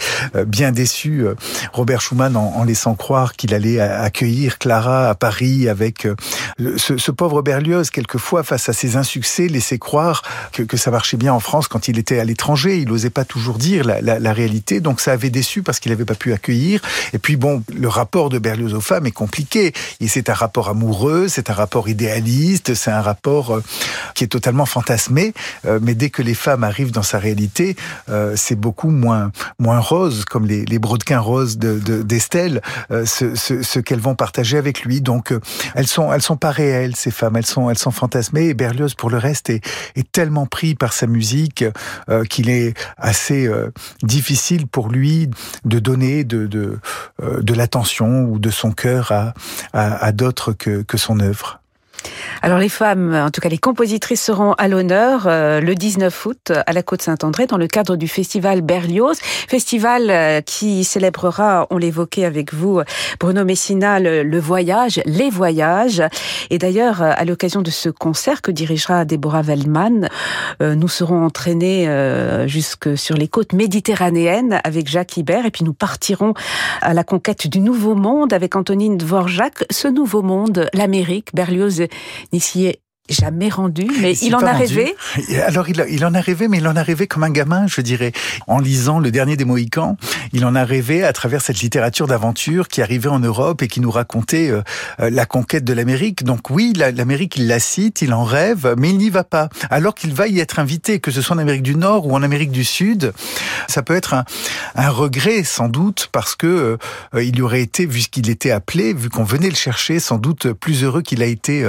bien 0.45 0.71
déçu 0.71 1.25
Robert 1.73 2.01
Schumann 2.01 2.35
en, 2.35 2.53
en 2.55 2.63
laissant 2.63 2.95
croire 2.95 3.33
qu'il 3.33 3.53
allait 3.53 3.79
accueillir 3.79 4.57
Clara 4.57 5.09
à 5.09 5.15
Paris 5.15 5.69
avec 5.69 6.07
ce, 6.77 6.97
ce, 6.97 7.11
pauvre 7.11 7.41
Berlioz. 7.41 7.89
Quelquefois, 7.89 8.43
face 8.43 8.69
à 8.69 8.73
ses 8.73 8.95
insuccès, 8.95 9.47
laissait 9.47 9.79
croire 9.79 10.21
que, 10.51 10.63
que 10.63 10.77
ça 10.77 10.91
marchait 10.91 11.17
bien 11.17 11.33
en 11.33 11.39
France 11.39 11.67
quand 11.67 11.87
il 11.87 11.97
était 11.97 12.19
à 12.19 12.23
l'étranger. 12.23 12.77
Il 12.79 12.87
n'osait 12.87 13.09
pas 13.09 13.25
toujours 13.25 13.57
dire 13.57 13.85
la, 13.85 14.01
la, 14.01 14.19
la, 14.19 14.33
réalité, 14.33 14.79
donc 14.79 15.01
ça 15.01 15.11
avait 15.11 15.29
déçu 15.29 15.63
parce 15.63 15.79
qu'il 15.79 15.91
n'avait 15.91 16.05
pas 16.05 16.15
pu 16.15 16.33
accueillir. 16.33 16.81
Et 17.13 17.19
puis 17.19 17.35
bon, 17.35 17.63
le 17.73 17.87
rapport 17.87 18.29
de 18.29 18.39
Berlioz 18.39 18.73
aux 18.73 18.81
femmes 18.81 19.05
est 19.05 19.11
compliqué. 19.11 19.73
Et 19.99 20.07
c'est 20.07 20.29
un 20.29 20.33
rapport 20.33 20.69
amoureux, 20.69 21.27
c'est 21.27 21.49
un 21.49 21.53
rapport 21.53 21.89
idéaliste, 21.89 22.73
c'est 22.73 22.91
un 22.91 23.01
rapport 23.01 23.55
euh, 23.55 23.63
qui 24.15 24.23
est 24.23 24.27
totalement 24.27 24.65
fantasmé. 24.65 25.33
Euh, 25.65 25.79
mais 25.81 25.95
dès 25.95 26.09
que 26.09 26.21
les 26.21 26.33
femmes 26.33 26.63
arrivent 26.63 26.91
dans 26.91 27.03
sa 27.03 27.19
réalité, 27.19 27.75
euh, 28.09 28.33
c'est 28.35 28.55
beaucoup 28.55 28.89
moins 28.89 29.31
moins 29.59 29.79
rose, 29.79 30.25
comme 30.25 30.45
les, 30.45 30.65
les 30.65 30.79
brodequins 30.79 31.19
roses 31.19 31.57
d'Estelle, 31.57 32.61
de, 32.89 33.05
ce, 33.05 33.35
ce, 33.35 33.61
ce 33.63 33.79
qu'elles 33.79 33.99
vont 33.99 34.15
partager 34.15 34.57
avec 34.57 34.83
lui. 34.83 35.01
Donc 35.01 35.33
elles 35.75 35.87
sont 35.87 36.11
elles 36.13 36.21
sont 36.21 36.37
pas 36.37 36.51
réelles 36.51 36.95
ces 36.95 37.11
femmes, 37.11 37.35
elles 37.37 37.45
sont 37.45 37.69
elles 37.69 37.77
sont 37.77 37.91
fantasmées. 37.91 38.53
Berlioz, 38.53 38.95
pour 38.95 39.09
le 39.09 39.17
reste, 39.17 39.49
est, 39.49 39.61
est 39.95 40.11
tellement 40.11 40.45
pris 40.45 40.75
par 40.75 40.93
sa 40.93 41.07
musique 41.07 41.65
qu'il 42.29 42.49
est 42.49 42.73
assez 42.97 43.49
difficile 44.03 44.67
pour 44.67 44.89
lui 44.89 45.29
de 45.65 45.79
donner 45.79 46.23
de 46.23 46.47
de, 46.47 46.79
de 47.21 47.53
l'attention 47.53 48.23
ou 48.23 48.39
de 48.39 48.49
son 48.49 48.71
cœur 48.71 49.11
à, 49.11 49.33
à, 49.73 49.80
à 49.87 50.11
d'autres 50.11 50.53
que, 50.53 50.81
que 50.81 50.97
son 50.97 51.19
œuvre. 51.19 51.60
Alors 52.43 52.57
les 52.57 52.69
femmes, 52.69 53.13
en 53.13 53.29
tout 53.29 53.39
cas 53.39 53.49
les 53.49 53.57
compositrices 53.59 54.23
seront 54.23 54.53
à 54.53 54.67
l'honneur 54.67 55.27
euh, 55.27 55.61
le 55.61 55.75
19 55.75 56.25
août 56.25 56.51
à 56.51 56.73
la 56.73 56.81
Côte-Saint-André 56.81 57.45
dans 57.45 57.57
le 57.57 57.67
cadre 57.67 57.95
du 57.95 58.07
festival 58.07 58.61
Berlioz, 58.61 59.17
festival 59.21 60.09
euh, 60.09 60.41
qui 60.41 60.83
célébrera, 60.83 61.67
on 61.69 61.77
l'évoquait 61.77 62.25
avec 62.25 62.53
vous, 62.53 62.81
Bruno 63.19 63.45
Messina, 63.45 63.99
le, 63.99 64.39
voyage, 64.39 65.01
les 65.05 65.29
voyages. 65.29 66.01
Et 66.49 66.57
d'ailleurs, 66.57 67.01
à 67.01 67.23
l'occasion 67.25 67.61
de 67.61 67.69
ce 67.69 67.89
concert 67.89 68.41
que 68.41 68.51
dirigera 68.51 69.05
Deborah 69.05 69.41
Waldman, 69.41 70.09
euh, 70.61 70.73
nous 70.73 70.87
serons 70.87 71.23
entraînés 71.23 71.87
jusque 72.47 72.97
sur 72.97 73.15
les 73.15 73.27
côtes 73.27 73.53
méditerranéennes 73.53 74.59
avec 74.63 74.89
Jacques 74.89 75.17
Ibert 75.17 75.45
et 75.45 75.51
puis 75.51 75.63
nous 75.63 75.73
partirons 75.73 76.33
à 76.81 76.93
la 76.93 77.03
conquête 77.03 77.47
du 77.47 77.59
Nouveau 77.59 77.95
Monde 77.95 78.33
avec 78.33 78.55
Antonine 78.55 78.97
Dvorak. 78.97 79.65
Ce 79.69 79.87
Nouveau 79.87 80.21
Monde, 80.21 80.69
l'Amérique, 80.73 81.29
Berlioz 81.33 81.87
n'y 82.31 82.39
s'y 82.39 82.65
est 82.65 82.81
jamais 83.11 83.49
rendu, 83.49 83.87
mais 84.01 84.15
il 84.17 84.35
en 84.35 84.39
a 84.39 84.53
rêvé. 84.53 84.95
Alors 85.45 85.69
il, 85.69 85.85
il, 85.89 86.05
en 86.05 86.13
a 86.13 86.21
rêvé, 86.21 86.47
mais 86.47 86.57
il 86.57 86.67
en 86.67 86.75
a 86.75 86.83
rêvé 86.83 87.07
comme 87.07 87.23
un 87.23 87.29
gamin, 87.29 87.67
je 87.67 87.81
dirais. 87.81 88.11
En 88.47 88.59
lisant 88.59 88.99
Le 88.99 89.11
Dernier 89.11 89.35
des 89.35 89.45
Mohicans, 89.45 89.97
il 90.33 90.45
en 90.45 90.55
a 90.55 90.63
rêvé 90.63 91.03
à 91.03 91.13
travers 91.13 91.41
cette 91.41 91.59
littérature 91.59 92.07
d'aventure 92.07 92.67
qui 92.67 92.81
arrivait 92.81 93.09
en 93.09 93.19
Europe 93.19 93.61
et 93.61 93.67
qui 93.67 93.81
nous 93.81 93.91
racontait 93.91 94.49
euh, 94.49 94.61
euh, 94.99 95.09
la 95.09 95.25
conquête 95.25 95.63
de 95.63 95.73
l'Amérique. 95.73 96.23
Donc 96.23 96.49
oui, 96.49 96.73
l'Amérique, 96.75 97.35
il 97.35 97.47
la 97.47 97.59
cite, 97.59 98.01
il 98.01 98.13
en 98.13 98.23
rêve, 98.23 98.75
mais 98.77 98.89
il 98.89 98.97
n'y 98.97 99.09
va 99.09 99.23
pas. 99.23 99.49
Alors 99.69 99.95
qu'il 99.95 100.13
va 100.13 100.27
y 100.27 100.39
être 100.39 100.59
invité, 100.59 100.99
que 100.99 101.11
ce 101.11 101.21
soit 101.21 101.35
en 101.35 101.39
Amérique 101.39 101.63
du 101.63 101.75
Nord 101.75 102.07
ou 102.07 102.15
en 102.15 102.23
Amérique 102.23 102.51
du 102.51 102.63
Sud, 102.63 103.13
ça 103.67 103.83
peut 103.83 103.95
être 103.95 104.13
un, 104.13 104.25
un 104.75 104.89
regret 104.89 105.43
sans 105.43 105.69
doute 105.69 106.09
parce 106.11 106.35
que 106.35 106.77
euh, 107.13 107.23
il 107.23 107.41
aurait 107.41 107.61
été, 107.61 107.85
vu 107.85 108.01
qu'il 108.01 108.29
était 108.29 108.51
appelé, 108.51 108.93
vu 108.93 109.09
qu'on 109.09 109.23
venait 109.23 109.49
le 109.49 109.55
chercher, 109.55 109.99
sans 109.99 110.17
doute 110.17 110.53
plus 110.53 110.83
heureux 110.83 111.01
qu'il 111.01 111.21
a 111.23 111.25
été 111.25 111.65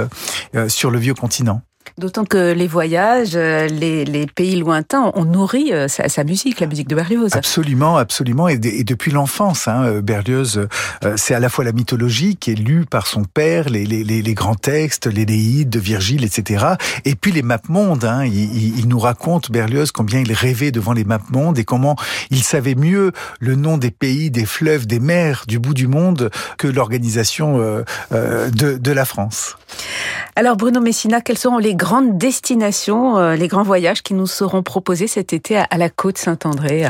sur 0.69 0.91
le 0.91 0.99
vieux 0.99 1.15
continent. 1.15 1.63
D'autant 1.99 2.25
que 2.25 2.53
les 2.53 2.67
voyages, 2.67 3.33
euh, 3.35 3.67
les, 3.67 4.05
les, 4.05 4.27
pays 4.27 4.57
lointains 4.57 5.13
ont 5.15 5.25
nourri 5.25 5.73
euh, 5.73 5.89
sa, 5.89 6.09
sa, 6.09 6.25
musique, 6.25 6.61
la 6.61 6.67
musique 6.67 6.89
de 6.89 6.95
Berlioz. 6.95 7.31
Absolument, 7.33 7.99
absolument. 7.99 8.49
Et, 8.49 8.59
et 8.63 8.85
depuis 8.85 9.11
l'enfance, 9.11 9.69
hein, 9.69 9.85
euh, 9.85 10.01
Berlioz, 10.01 10.69
c'est 11.17 11.35
à 11.35 11.41
la 11.41 11.49
fois 11.49 11.65
la 11.65 11.73
mythologie 11.73 12.37
qui 12.37 12.53
est 12.53 12.55
lue 12.55 12.87
par 12.87 13.07
son 13.07 13.25
père, 13.25 13.69
les, 13.69 13.85
les, 13.85 14.05
les 14.05 14.35
grands 14.35 14.55
textes, 14.55 15.07
l'Énéide 15.07 15.69
de 15.69 15.79
Virgile, 15.79 16.25
etc. 16.25 16.65
Et 17.05 17.15
puis 17.15 17.33
les 17.33 17.43
maps-mondes. 17.43 18.05
Hein, 18.05 18.25
il, 18.25 18.79
il, 18.79 18.89
nous 18.89 18.99
raconte, 18.99 19.51
Berlioz, 19.51 19.93
combien 19.93 20.21
il 20.21 20.33
rêvait 20.33 20.71
devant 20.71 20.93
les 20.93 21.05
maps-mondes 21.05 21.59
et 21.59 21.65
comment 21.65 21.97
il 22.31 22.43
savait 22.43 22.75
mieux 22.75 23.13
le 23.39 23.55
nom 23.55 23.77
des 23.77 23.91
pays, 23.91 24.31
des 24.31 24.47
fleuves, 24.47 24.87
des 24.87 25.01
mers 25.01 25.45
du 25.47 25.59
bout 25.59 25.75
du 25.75 25.89
monde 25.89 26.31
que 26.59 26.69
l'organisation 26.69 27.59
euh, 28.13 28.51
de, 28.51 28.77
de 28.79 28.93
la 28.93 29.05
France. 29.05 29.57
Alors 30.37 30.57
Bruno 30.57 30.81
Messina, 30.81 31.21
quels 31.21 31.39
seront 31.39 31.59
les 31.59 31.75
grandes 31.93 32.17
destinations, 32.17 33.19
euh, 33.19 33.37
les 33.37 33.49
grands 33.49 33.65
voyages 33.65 34.03
qui 34.03 34.15
nous 34.15 34.27
seront 34.27 34.63
proposés 34.63 35.07
cet 35.07 35.35
été 35.35 35.59
à 35.59 35.77
la 35.77 35.91
côte 35.91 36.17
Saint-André 36.17 36.87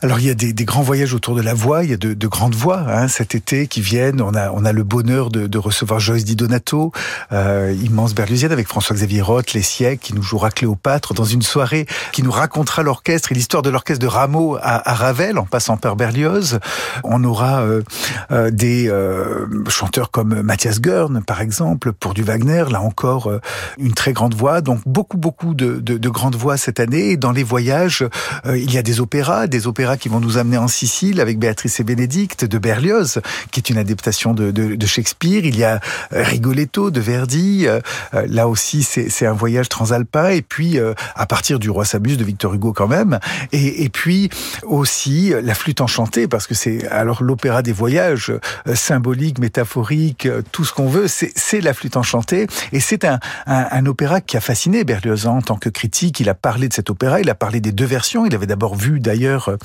alors 0.00 0.20
il 0.20 0.26
y 0.26 0.30
a 0.30 0.34
des, 0.34 0.52
des, 0.52 0.64
grands 0.64 0.82
voyages 0.82 1.12
autour 1.12 1.34
de 1.34 1.42
la 1.42 1.54
voix, 1.54 1.82
il 1.82 1.90
y 1.90 1.92
a 1.92 1.96
de, 1.96 2.14
de 2.14 2.26
grandes 2.28 2.54
voix 2.54 2.84
hein, 2.86 3.08
cet 3.08 3.34
été 3.34 3.66
qui 3.66 3.80
viennent. 3.80 4.22
On 4.22 4.32
a, 4.32 4.52
on 4.52 4.64
a 4.64 4.70
le 4.72 4.84
bonheur 4.84 5.28
de, 5.28 5.48
de 5.48 5.58
recevoir 5.58 5.98
Joyce 5.98 6.24
Di 6.24 6.36
Donato, 6.36 6.92
euh, 7.32 7.74
immense 7.82 8.14
berlusienne 8.14 8.52
avec 8.52 8.68
François-Xavier 8.68 9.22
Roth, 9.22 9.54
les 9.54 9.62
siècles, 9.62 10.00
qui 10.00 10.14
nous 10.14 10.22
jouera 10.22 10.52
Cléopâtre 10.52 11.14
dans 11.14 11.24
une 11.24 11.42
soirée 11.42 11.86
qui 12.12 12.22
nous 12.22 12.30
racontera 12.30 12.84
l'orchestre 12.84 13.32
et 13.32 13.34
l'histoire 13.34 13.64
de 13.64 13.70
l'orchestre 13.70 14.00
de 14.00 14.06
Rameau 14.06 14.56
à, 14.62 14.88
à, 14.88 14.94
Ravel 14.94 15.36
en 15.36 15.46
passant 15.46 15.76
par 15.76 15.96
Berlioz. 15.96 16.60
On 17.02 17.24
aura 17.24 17.62
euh, 17.62 17.82
euh, 18.30 18.52
des 18.52 18.88
euh, 18.88 19.46
chanteurs 19.68 20.12
comme 20.12 20.42
Mathias 20.42 20.80
Görn 20.80 21.24
par 21.24 21.40
exemple 21.40 21.92
pour 21.92 22.14
du 22.14 22.22
Wagner, 22.22 22.66
là 22.70 22.80
encore 22.82 23.26
euh, 23.26 23.40
une 23.78 23.94
très 23.94 24.12
grande 24.12 24.34
voix. 24.34 24.60
Donc 24.60 24.80
beaucoup 24.86 25.16
beaucoup 25.16 25.54
de, 25.54 25.80
de, 25.80 25.98
de, 25.98 26.08
grandes 26.08 26.36
voix 26.36 26.56
cette 26.56 26.78
année. 26.78 27.10
Et 27.10 27.16
dans 27.16 27.32
les 27.32 27.42
voyages, 27.42 28.04
euh, 28.46 28.56
il 28.56 28.72
y 28.72 28.78
a 28.78 28.82
des 28.82 29.00
opéras, 29.00 29.48
des 29.48 29.66
opéras 29.66 29.87
qui 29.96 30.08
vont 30.08 30.20
nous 30.20 30.38
amener 30.38 30.58
en 30.58 30.68
Sicile 30.68 31.20
avec 31.20 31.38
Béatrice 31.38 31.80
et 31.80 31.84
Bénédicte 31.84 32.44
de 32.44 32.58
Berlioz, 32.58 33.20
qui 33.50 33.60
est 33.60 33.70
une 33.70 33.78
adaptation 33.78 34.34
de, 34.34 34.50
de, 34.50 34.74
de 34.74 34.86
Shakespeare. 34.86 35.44
Il 35.44 35.56
y 35.56 35.64
a 35.64 35.80
Rigoletto 36.10 36.90
de 36.90 37.00
Verdi. 37.00 37.66
là 38.12 38.48
aussi, 38.48 38.82
c'est 38.82 39.26
un 39.26 39.32
voyage 39.32 39.68
transalpin. 39.68 40.28
Et 40.30 40.42
puis, 40.42 40.78
à 41.14 41.26
partir 41.26 41.58
du 41.58 41.70
Roi 41.70 41.84
s'amuse 41.84 42.16
de 42.16 42.24
Victor 42.24 42.54
Hugo 42.54 42.72
quand 42.72 42.88
même. 42.88 43.18
Et, 43.52 43.84
et 43.84 43.88
puis 43.88 44.28
aussi 44.64 45.32
la 45.42 45.54
flûte 45.54 45.80
enchantée, 45.80 46.28
parce 46.28 46.46
que 46.46 46.54
c'est 46.54 46.86
alors 46.88 47.22
l'opéra 47.22 47.62
des 47.62 47.72
voyages, 47.72 48.32
symbolique, 48.74 49.38
métaphorique, 49.38 50.28
tout 50.52 50.64
ce 50.64 50.72
qu'on 50.72 50.88
veut, 50.88 51.06
c'est 51.08 51.60
la 51.60 51.74
flûte 51.74 51.96
enchantée. 51.96 52.46
Et 52.72 52.80
c'est 52.80 53.04
un, 53.04 53.18
un, 53.46 53.66
un, 53.70 53.86
opéra 53.86 54.20
qui 54.20 54.36
a 54.36 54.40
fasciné 54.40 54.84
Berlioz 54.84 55.26
en 55.26 55.40
tant 55.42 55.56
que 55.56 55.68
critique. 55.68 56.20
Il 56.20 56.28
a 56.28 56.34
parlé 56.34 56.68
de 56.68 56.74
cet 56.74 56.90
opéra, 56.90 57.20
il 57.20 57.30
a 57.30 57.34
parlé 57.34 57.60
des 57.60 57.72
deux 57.72 57.84
versions. 57.84 58.26
Il 58.26 58.34
avait 58.34 58.46
d'abord 58.46 58.74
vu 58.76 59.00
d'ailleurs 59.00 59.56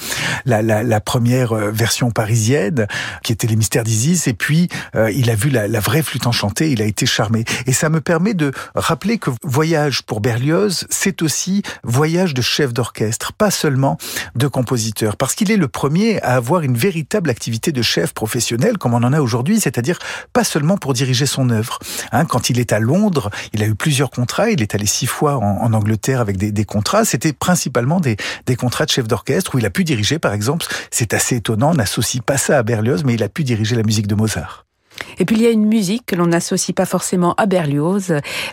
la, 0.45 0.61
la, 0.61 0.83
la, 0.83 0.99
première 0.99 1.53
version 1.53 2.11
parisienne, 2.11 2.87
qui 3.23 3.31
était 3.33 3.47
Les 3.47 3.55
Mystères 3.55 3.83
d'Isis, 3.83 4.27
et 4.27 4.33
puis 4.33 4.69
euh, 4.95 5.11
il 5.11 5.29
a 5.29 5.35
vu 5.35 5.49
la, 5.49 5.67
la, 5.67 5.79
vraie 5.79 6.01
flûte 6.01 6.27
enchantée. 6.27 6.71
Il 6.71 6.81
a 6.81 6.85
été 6.85 7.05
charmé. 7.05 7.45
Et 7.65 7.73
ça 7.73 7.89
me 7.89 8.01
permet 8.01 8.33
de 8.33 8.51
rappeler 8.75 9.17
que 9.17 9.29
voyage 9.43 10.03
pour 10.03 10.21
Berlioz, 10.21 10.85
c'est 10.89 11.21
aussi 11.21 11.63
voyage 11.83 12.33
de 12.33 12.41
chef 12.41 12.73
d'orchestre, 12.73 13.33
pas 13.33 13.51
seulement 13.51 13.97
de 14.35 14.47
compositeur, 14.47 15.17
parce 15.17 15.35
qu'il 15.35 15.51
est 15.51 15.57
le 15.57 15.67
premier 15.67 16.21
à 16.21 16.35
avoir 16.35 16.61
une 16.61 16.77
véritable 16.77 17.29
activité 17.29 17.71
de 17.71 17.81
chef 17.81 18.13
professionnel, 18.13 18.77
comme 18.77 18.93
on 18.93 19.03
en 19.03 19.13
a 19.13 19.21
aujourd'hui, 19.21 19.59
c'est-à-dire 19.59 19.99
pas 20.31 20.43
seulement 20.43 20.77
pour 20.77 20.93
diriger 20.93 21.25
son 21.25 21.49
œuvre. 21.49 21.79
Hein, 22.11 22.25
quand 22.25 22.49
il 22.49 22.59
est 22.59 22.73
à 22.73 22.79
Londres, 22.79 23.29
il 23.53 23.63
a 23.63 23.65
eu 23.65 23.75
plusieurs 23.75 24.09
contrats. 24.09 24.49
Il 24.49 24.61
est 24.61 24.75
allé 24.75 24.85
six 24.85 25.07
fois 25.07 25.37
en, 25.37 25.61
en 25.61 25.73
Angleterre 25.73 26.21
avec 26.21 26.37
des, 26.37 26.51
des 26.51 26.65
contrats. 26.65 27.05
C'était 27.05 27.33
principalement 27.33 27.99
des, 27.99 28.17
des 28.45 28.55
contrats 28.55 28.85
de 28.85 28.91
chef 28.91 29.07
d'orchestre 29.07 29.55
où 29.55 29.59
il 29.59 29.65
a 29.65 29.69
pu 29.69 29.83
diriger, 29.83 30.02
par 30.19 30.33
exemple. 30.33 30.65
C'est 30.91 31.13
assez 31.13 31.37
étonnant. 31.37 31.71
On 31.71 31.75
n'associe 31.75 32.21
pas 32.23 32.37
ça 32.37 32.57
à 32.57 32.63
Berlioz, 32.63 33.03
mais 33.03 33.13
il 33.15 33.23
a 33.23 33.29
pu 33.29 33.43
diriger 33.43 33.75
la 33.75 33.83
musique 33.83 34.07
de 34.07 34.15
Mozart. 34.15 34.65
Et 35.17 35.25
puis 35.25 35.35
il 35.35 35.41
y 35.41 35.47
a 35.47 35.51
une 35.51 35.65
musique 35.65 36.05
que 36.05 36.15
l'on 36.15 36.27
n'associe 36.27 36.73
pas 36.75 36.85
forcément 36.85 37.33
à 37.35 37.45
Berlioz, 37.45 38.11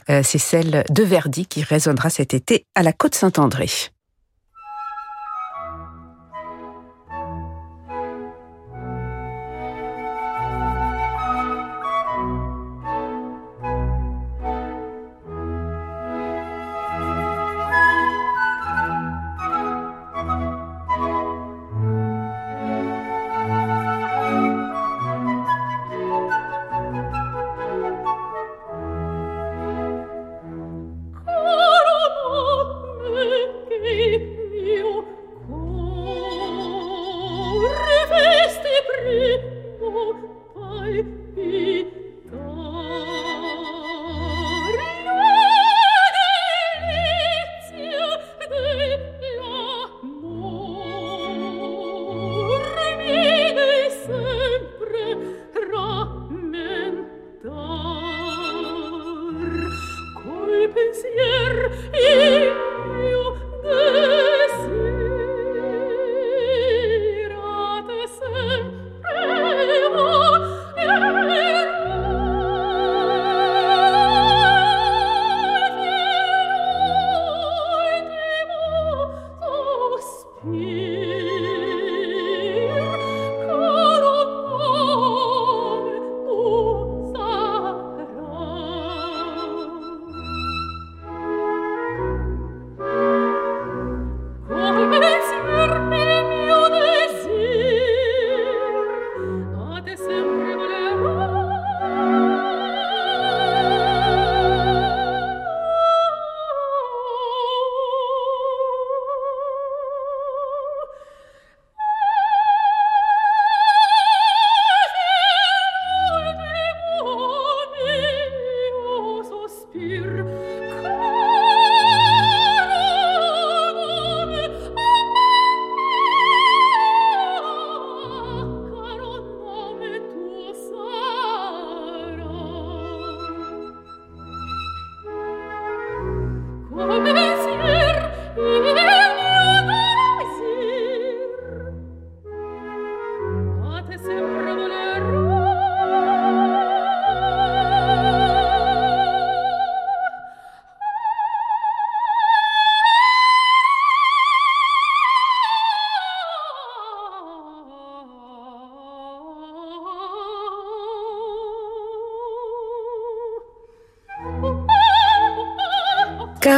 euh, 0.09 0.23
c'est 0.25 0.39
celle 0.39 0.85
de 0.89 1.03
Verdi 1.03 1.47
qui 1.47 1.63
résonnera 1.63 2.11
cet 2.11 2.35
été 2.35 2.65
à 2.75 2.83
la 2.83 2.93
Côte 2.93 3.15
Saint-André. 3.15 3.69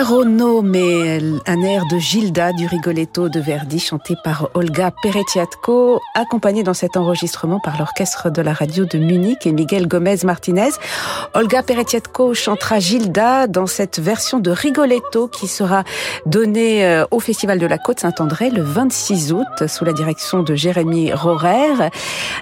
Caro 0.02 0.24
mais 0.64 1.20
un 1.46 1.62
air 1.62 1.84
de 1.86 1.96
Gilda 1.96 2.52
du 2.52 2.66
Rigoletto 2.66 3.28
de 3.28 3.38
Verdi 3.38 3.78
chanté 3.78 4.16
par 4.24 4.48
Olga 4.54 4.90
Peretiatko, 5.00 6.00
accompagné 6.16 6.64
dans 6.64 6.74
cet 6.74 6.96
enregistrement 6.96 7.60
par 7.60 7.78
l'orchestre 7.78 8.28
de 8.28 8.42
la 8.42 8.52
radio 8.52 8.84
de 8.84 8.98
Munich 8.98 9.46
et 9.46 9.52
Miguel 9.52 9.86
Gomez 9.86 10.16
Martinez. 10.24 10.70
Olga 11.34 11.62
Peretiatko 11.62 12.34
chantera 12.34 12.80
Gilda 12.80 13.46
dans 13.46 13.66
cette 13.66 14.00
version 14.00 14.40
de 14.40 14.50
Rigoletto 14.50 15.28
qui 15.28 15.46
sera 15.46 15.84
donnée 16.26 16.84
euh, 16.84 17.04
au 17.12 17.20
Festival 17.20 17.60
de 17.60 17.66
la 17.66 17.78
Côte 17.78 18.00
Saint-André 18.00 18.50
le 18.50 18.62
26 18.62 19.32
août 19.32 19.68
sous 19.68 19.84
la 19.84 19.92
direction 19.92 20.42
de 20.42 20.56
Jérémy 20.56 21.12
Rorer. 21.12 21.90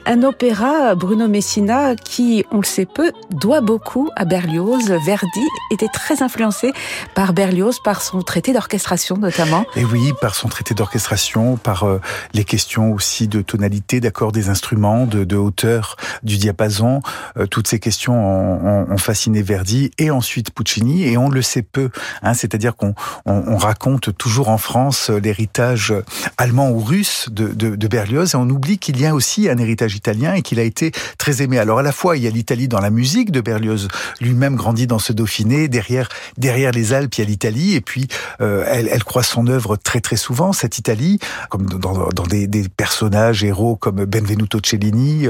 Un 0.07 0.23
opéra, 0.23 0.95
Bruno 0.95 1.29
Messina, 1.29 1.95
qui, 1.95 2.43
on 2.53 2.59
le 2.59 2.65
sait 2.65 2.87
peu, 2.87 3.13
doit 3.31 3.61
beaucoup 3.61 4.09
à 4.17 4.25
Berlioz. 4.25 4.91
Verdi 5.05 5.47
était 5.71 5.89
très 5.89 6.23
influencé 6.23 6.73
par 7.15 7.35
Berlioz, 7.35 7.50
par 7.85 8.03
son 8.03 8.23
traité 8.23 8.53
d'orchestration 8.53 9.17
notamment. 9.17 9.65
Et 9.77 9.85
oui, 9.85 10.13
par 10.21 10.35
son 10.35 10.49
traité 10.49 10.75
d'orchestration, 10.75 11.57
par 11.57 11.85
euh, 11.85 12.01
les 12.33 12.45
questions 12.45 12.93
aussi 12.93 13.29
de 13.29 13.43
tonalité, 13.43 14.01
d'accord 14.01 14.33
des 14.33 14.49
instruments, 14.49 15.07
de, 15.07 15.37
hauteur 15.37 15.97
du 16.23 16.39
diapason. 16.39 17.03
Euh, 17.37 17.47
toutes 17.47 17.69
ces 17.69 17.79
questions 17.79 18.15
ont, 18.15 18.99
fasciné 18.99 19.43
Verdi 19.43 19.91
et 19.99 20.11
ensuite 20.11 20.53
Puccini, 20.53 21.05
et 21.05 21.17
on 21.17 21.29
le 21.29 21.43
sait 21.43 21.63
peu. 21.63 21.91
Hein, 22.23 22.35
C'est-à-dire 22.35 22.77
qu'on 22.77 22.95
on, 23.25 23.43
on, 23.47 23.57
raconte 23.57 24.17
toujours 24.17 24.49
en 24.49 24.59
France 24.59 25.11
l'héritage 25.11 25.95
allemand 26.37 26.71
ou 26.71 26.81
russe 26.81 27.29
de, 27.31 27.87
Berlioz, 27.87 28.35
et 28.35 28.37
on 28.37 28.49
oublie 28.49 28.79
qu'il 28.79 29.01
y 29.01 29.07
a 29.07 29.15
aussi 29.15 29.49
un 29.49 29.59
héritage 29.59 29.95
italien 29.95 30.35
et 30.35 30.43
qu'il 30.43 30.59
a 30.59 30.63
été 30.63 30.93
très 31.19 31.43
aimé. 31.43 31.59
Alors 31.59 31.79
à 31.79 31.83
la 31.83 31.93
fois, 31.93 32.17
il 32.17 32.23
y 32.23 32.27
a 32.27 32.31
l'Italie 32.31 32.69
dans 32.69 32.81
la 32.81 32.91
musique 32.91 33.31
de 33.31 33.41
Berlioz, 33.41 33.89
lui-même 34.21 34.57
grandi 34.57 34.87
dans 34.87 34.99
ce 34.99 35.13
Dauphiné, 35.13 35.69
derrière, 35.69 36.09
derrière 36.37 36.73
les 36.73 36.93
Alpes, 36.93 37.11
aussi 37.11 37.23
à 37.23 37.25
l'Italie. 37.25 37.40
Et 37.45 37.81
puis, 37.81 38.09
elle, 38.39 38.89
elle 38.91 39.05
croise 39.05 39.27
son 39.27 39.47
œuvre 39.47 39.77
très 39.77 40.01
très 40.01 40.17
souvent, 40.17 40.53
cette 40.53 40.79
Italie, 40.79 41.19
comme 41.49 41.67
dans, 41.67 42.09
dans 42.09 42.27
des, 42.27 42.47
des, 42.47 42.69
personnages 42.69 43.43
héros 43.45 43.77
comme 43.77 44.05
Benvenuto 44.05 44.59
Cellini 44.65 45.27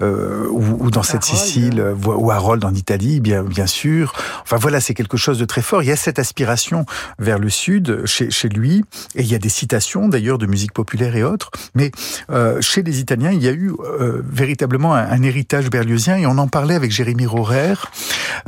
ou, 0.00 0.04
ou, 0.50 0.90
dans 0.90 1.02
cette 1.02 1.24
Sicile 1.24 1.94
ou 2.04 2.30
Harold 2.30 2.64
en 2.64 2.74
Italie, 2.74 3.20
bien 3.20 3.42
bien 3.42 3.66
sûr. 3.66 4.12
Enfin 4.42 4.56
voilà, 4.56 4.80
c'est 4.80 4.94
quelque 4.94 5.16
chose 5.16 5.38
de 5.38 5.44
très 5.44 5.62
fort. 5.62 5.82
Il 5.82 5.88
y 5.88 5.92
a 5.92 5.96
cette 5.96 6.18
aspiration 6.18 6.86
vers 7.18 7.38
le 7.38 7.50
sud 7.50 8.04
chez, 8.06 8.30
chez 8.30 8.48
lui, 8.48 8.84
et 9.14 9.22
il 9.22 9.26
y 9.26 9.34
a 9.34 9.38
des 9.38 9.48
citations 9.48 10.08
d'ailleurs 10.08 10.38
de 10.38 10.46
musique 10.46 10.72
populaire 10.72 11.14
et 11.16 11.22
autres. 11.22 11.50
Mais 11.74 11.90
euh, 12.30 12.60
chez 12.60 12.82
les 12.82 13.00
Italiens, 13.00 13.32
il 13.32 13.42
y 13.42 13.48
a 13.48 13.52
eu 13.52 13.72
euh, 13.72 14.22
véritablement 14.24 14.94
un, 14.94 15.08
un, 15.08 15.22
héritage 15.22 15.70
berliozien, 15.70 16.16
et 16.16 16.26
on 16.26 16.38
en 16.38 16.48
parlait 16.48 16.74
avec 16.74 16.90
Jérémy 16.90 17.26
Rorer 17.26 17.74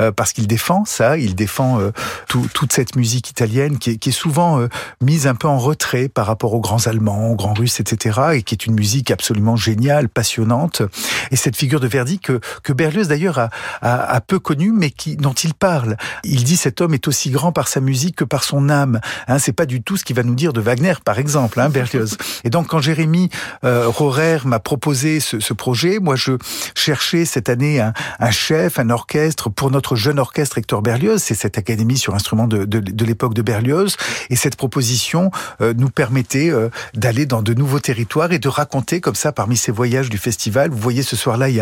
euh, 0.01 0.13
parce 0.13 0.33
qu'il 0.33 0.47
défend 0.47 0.85
ça, 0.85 1.19
il 1.19 1.35
défend 1.35 1.81
euh, 1.81 1.93
tout, 2.29 2.49
toute 2.53 2.73
cette 2.73 2.97
musique 2.97 3.31
italienne 3.31 3.79
qui 3.79 3.91
est, 3.91 3.97
qui 3.97 4.11
est 4.11 4.13
souvent 4.13 4.61
euh, 4.61 4.69
mise 5.01 5.27
un 5.27 5.35
peu 5.35 5.49
en 5.49 5.59
retrait 5.59 6.09
par 6.09 6.27
rapport 6.27 6.55
aux 6.55 6.61
grands 6.61 6.87
Allemands, 6.87 7.31
aux 7.31 7.37
grands 7.37 7.55
Russes, 7.55 7.81
etc., 7.81 8.21
et 8.35 8.43
qui 8.43 8.55
est 8.55 8.67
une 8.67 8.75
musique 8.75 9.11
absolument 9.11 9.57
géniale, 9.57 10.09
passionnante. 10.09 10.83
Et 11.31 11.37
cette 11.37 11.57
figure 11.57 11.81
de 11.81 11.89
Verdi 11.89 12.19
que, 12.19 12.41
que 12.63 12.73
Berlioz 12.73 13.09
d'ailleurs 13.09 13.39
a, 13.39 13.51
a, 13.83 14.15
a, 14.15 14.21
peu 14.21 14.39
connue, 14.39 14.73
mais 14.73 14.91
qui, 14.91 15.17
dont 15.17 15.33
il 15.33 15.55
parle. 15.55 15.97
Il 16.25 16.45
dit 16.45 16.57
cet 16.57 16.81
homme 16.81 16.95
est 16.95 17.09
aussi 17.09 17.31
grand 17.31 17.53
par 17.53 17.69
sa 17.69 17.81
musique 17.81 18.17
que 18.17 18.25
par 18.25 18.45
son 18.45 18.69
âme. 18.69 19.01
Hein, 19.29 19.39
c'est 19.39 19.53
pas 19.53 19.67
du 19.67 19.83
tout 19.83 19.97
ce 19.97 20.05
qu'il 20.05 20.17
va 20.17 20.23
nous 20.23 20.35
dire 20.35 20.53
de 20.53 20.61
Wagner, 20.61 20.95
par 21.05 21.19
exemple, 21.19 21.61
hein, 21.61 21.69
Berlioz. 21.69 22.17
Et 22.45 22.51
donc 22.51 22.69
quand 22.69 22.81
Jérémy 22.81 23.31
euh, 23.65 23.89
Rorer 23.89 24.39
m'a 24.45 24.59
proposé 24.59 25.21
ce, 25.21 25.41
ce, 25.41 25.53
projet, 25.53 25.99
moi 26.01 26.17
je 26.17 26.33
cherchais 26.75 27.25
cette 27.25 27.49
année 27.49 27.81
un, 27.81 27.93
un 28.19 28.31
chef, 28.31 28.79
un 28.79 28.91
orchestre 28.91 29.51
pour 29.51 29.71
notre 29.71 29.84
jeune 29.93 30.19
orchestre 30.19 30.59
Hector 30.59 30.83
Berlioz. 30.83 31.23
C'est 31.23 31.35
cette 31.35 31.59
académie 31.59 31.99
sur 31.99 32.15
instruments 32.15 32.49
de, 32.49 33.05
l'époque 33.05 33.35
de 33.35 33.43
Berlioz. 33.43 33.97
Et 34.31 34.37
cette 34.37 34.57
proposition 34.57 35.31
euh, 35.61 35.75
nous 35.77 35.91
permettait 35.91 36.51
euh, 36.51 36.71
d'aller 36.95 37.27
dans 37.27 37.43
de 37.43 37.53
nouveaux 37.55 37.81
territoires 37.81 38.33
et 38.33 38.39
de 38.39 38.49
raconter 38.49 39.01
comme 39.01 39.15
ça 39.15 39.33
parmi 39.33 39.57
ces 39.57 39.73
voyages 39.73 40.09
du 40.09 40.19
festival. 40.19 40.71
Vous 40.71 40.79
voyez 40.79 41.03
ce 41.03 41.17
soir-là, 41.17 41.49
il 41.51 41.57
y 41.57 41.61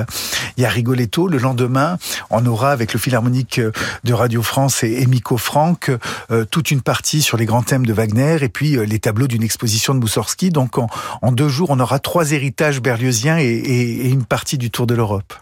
a, 0.65 0.69
Rigoletto. 0.69 1.27
Le 1.27 1.39
lendemain, 1.39 1.99
on 2.31 2.47
aura 2.47 2.71
avec 2.71 2.93
le 2.93 2.99
Philharmonique 2.99 3.61
de 4.05 4.13
Radio 4.13 4.43
France 4.43 4.85
et, 4.85 5.03
et 5.03 5.07
Miko 5.07 5.37
Franck 5.37 5.91
euh, 6.31 6.45
toute 6.45 6.71
une 6.71 6.83
partie 6.83 7.23
sur 7.23 7.37
les 7.37 7.47
grands 7.47 7.63
thèmes 7.63 7.87
de 7.87 7.93
Wagner 7.93 8.39
et 8.43 8.49
puis 8.49 8.77
euh, 8.77 8.85
les 8.85 8.99
tableaux 8.99 9.27
d'une 9.27 9.43
exposition 9.43 9.95
de 9.95 10.01
Moussorski. 10.01 10.51
Donc 10.51 10.79
en, 10.79 10.89
deux 11.33 11.49
jours, 11.49 11.71
on 11.71 11.81
aura 11.81 11.99
trois 11.99 12.33
héritages 12.33 12.81
berlioziens 12.81 13.39
et 13.39 14.09
une 14.09 14.25
partie 14.25 14.59
du 14.59 14.71
Tour 14.71 14.87
de 14.87 14.95
l'Europe. 14.95 15.35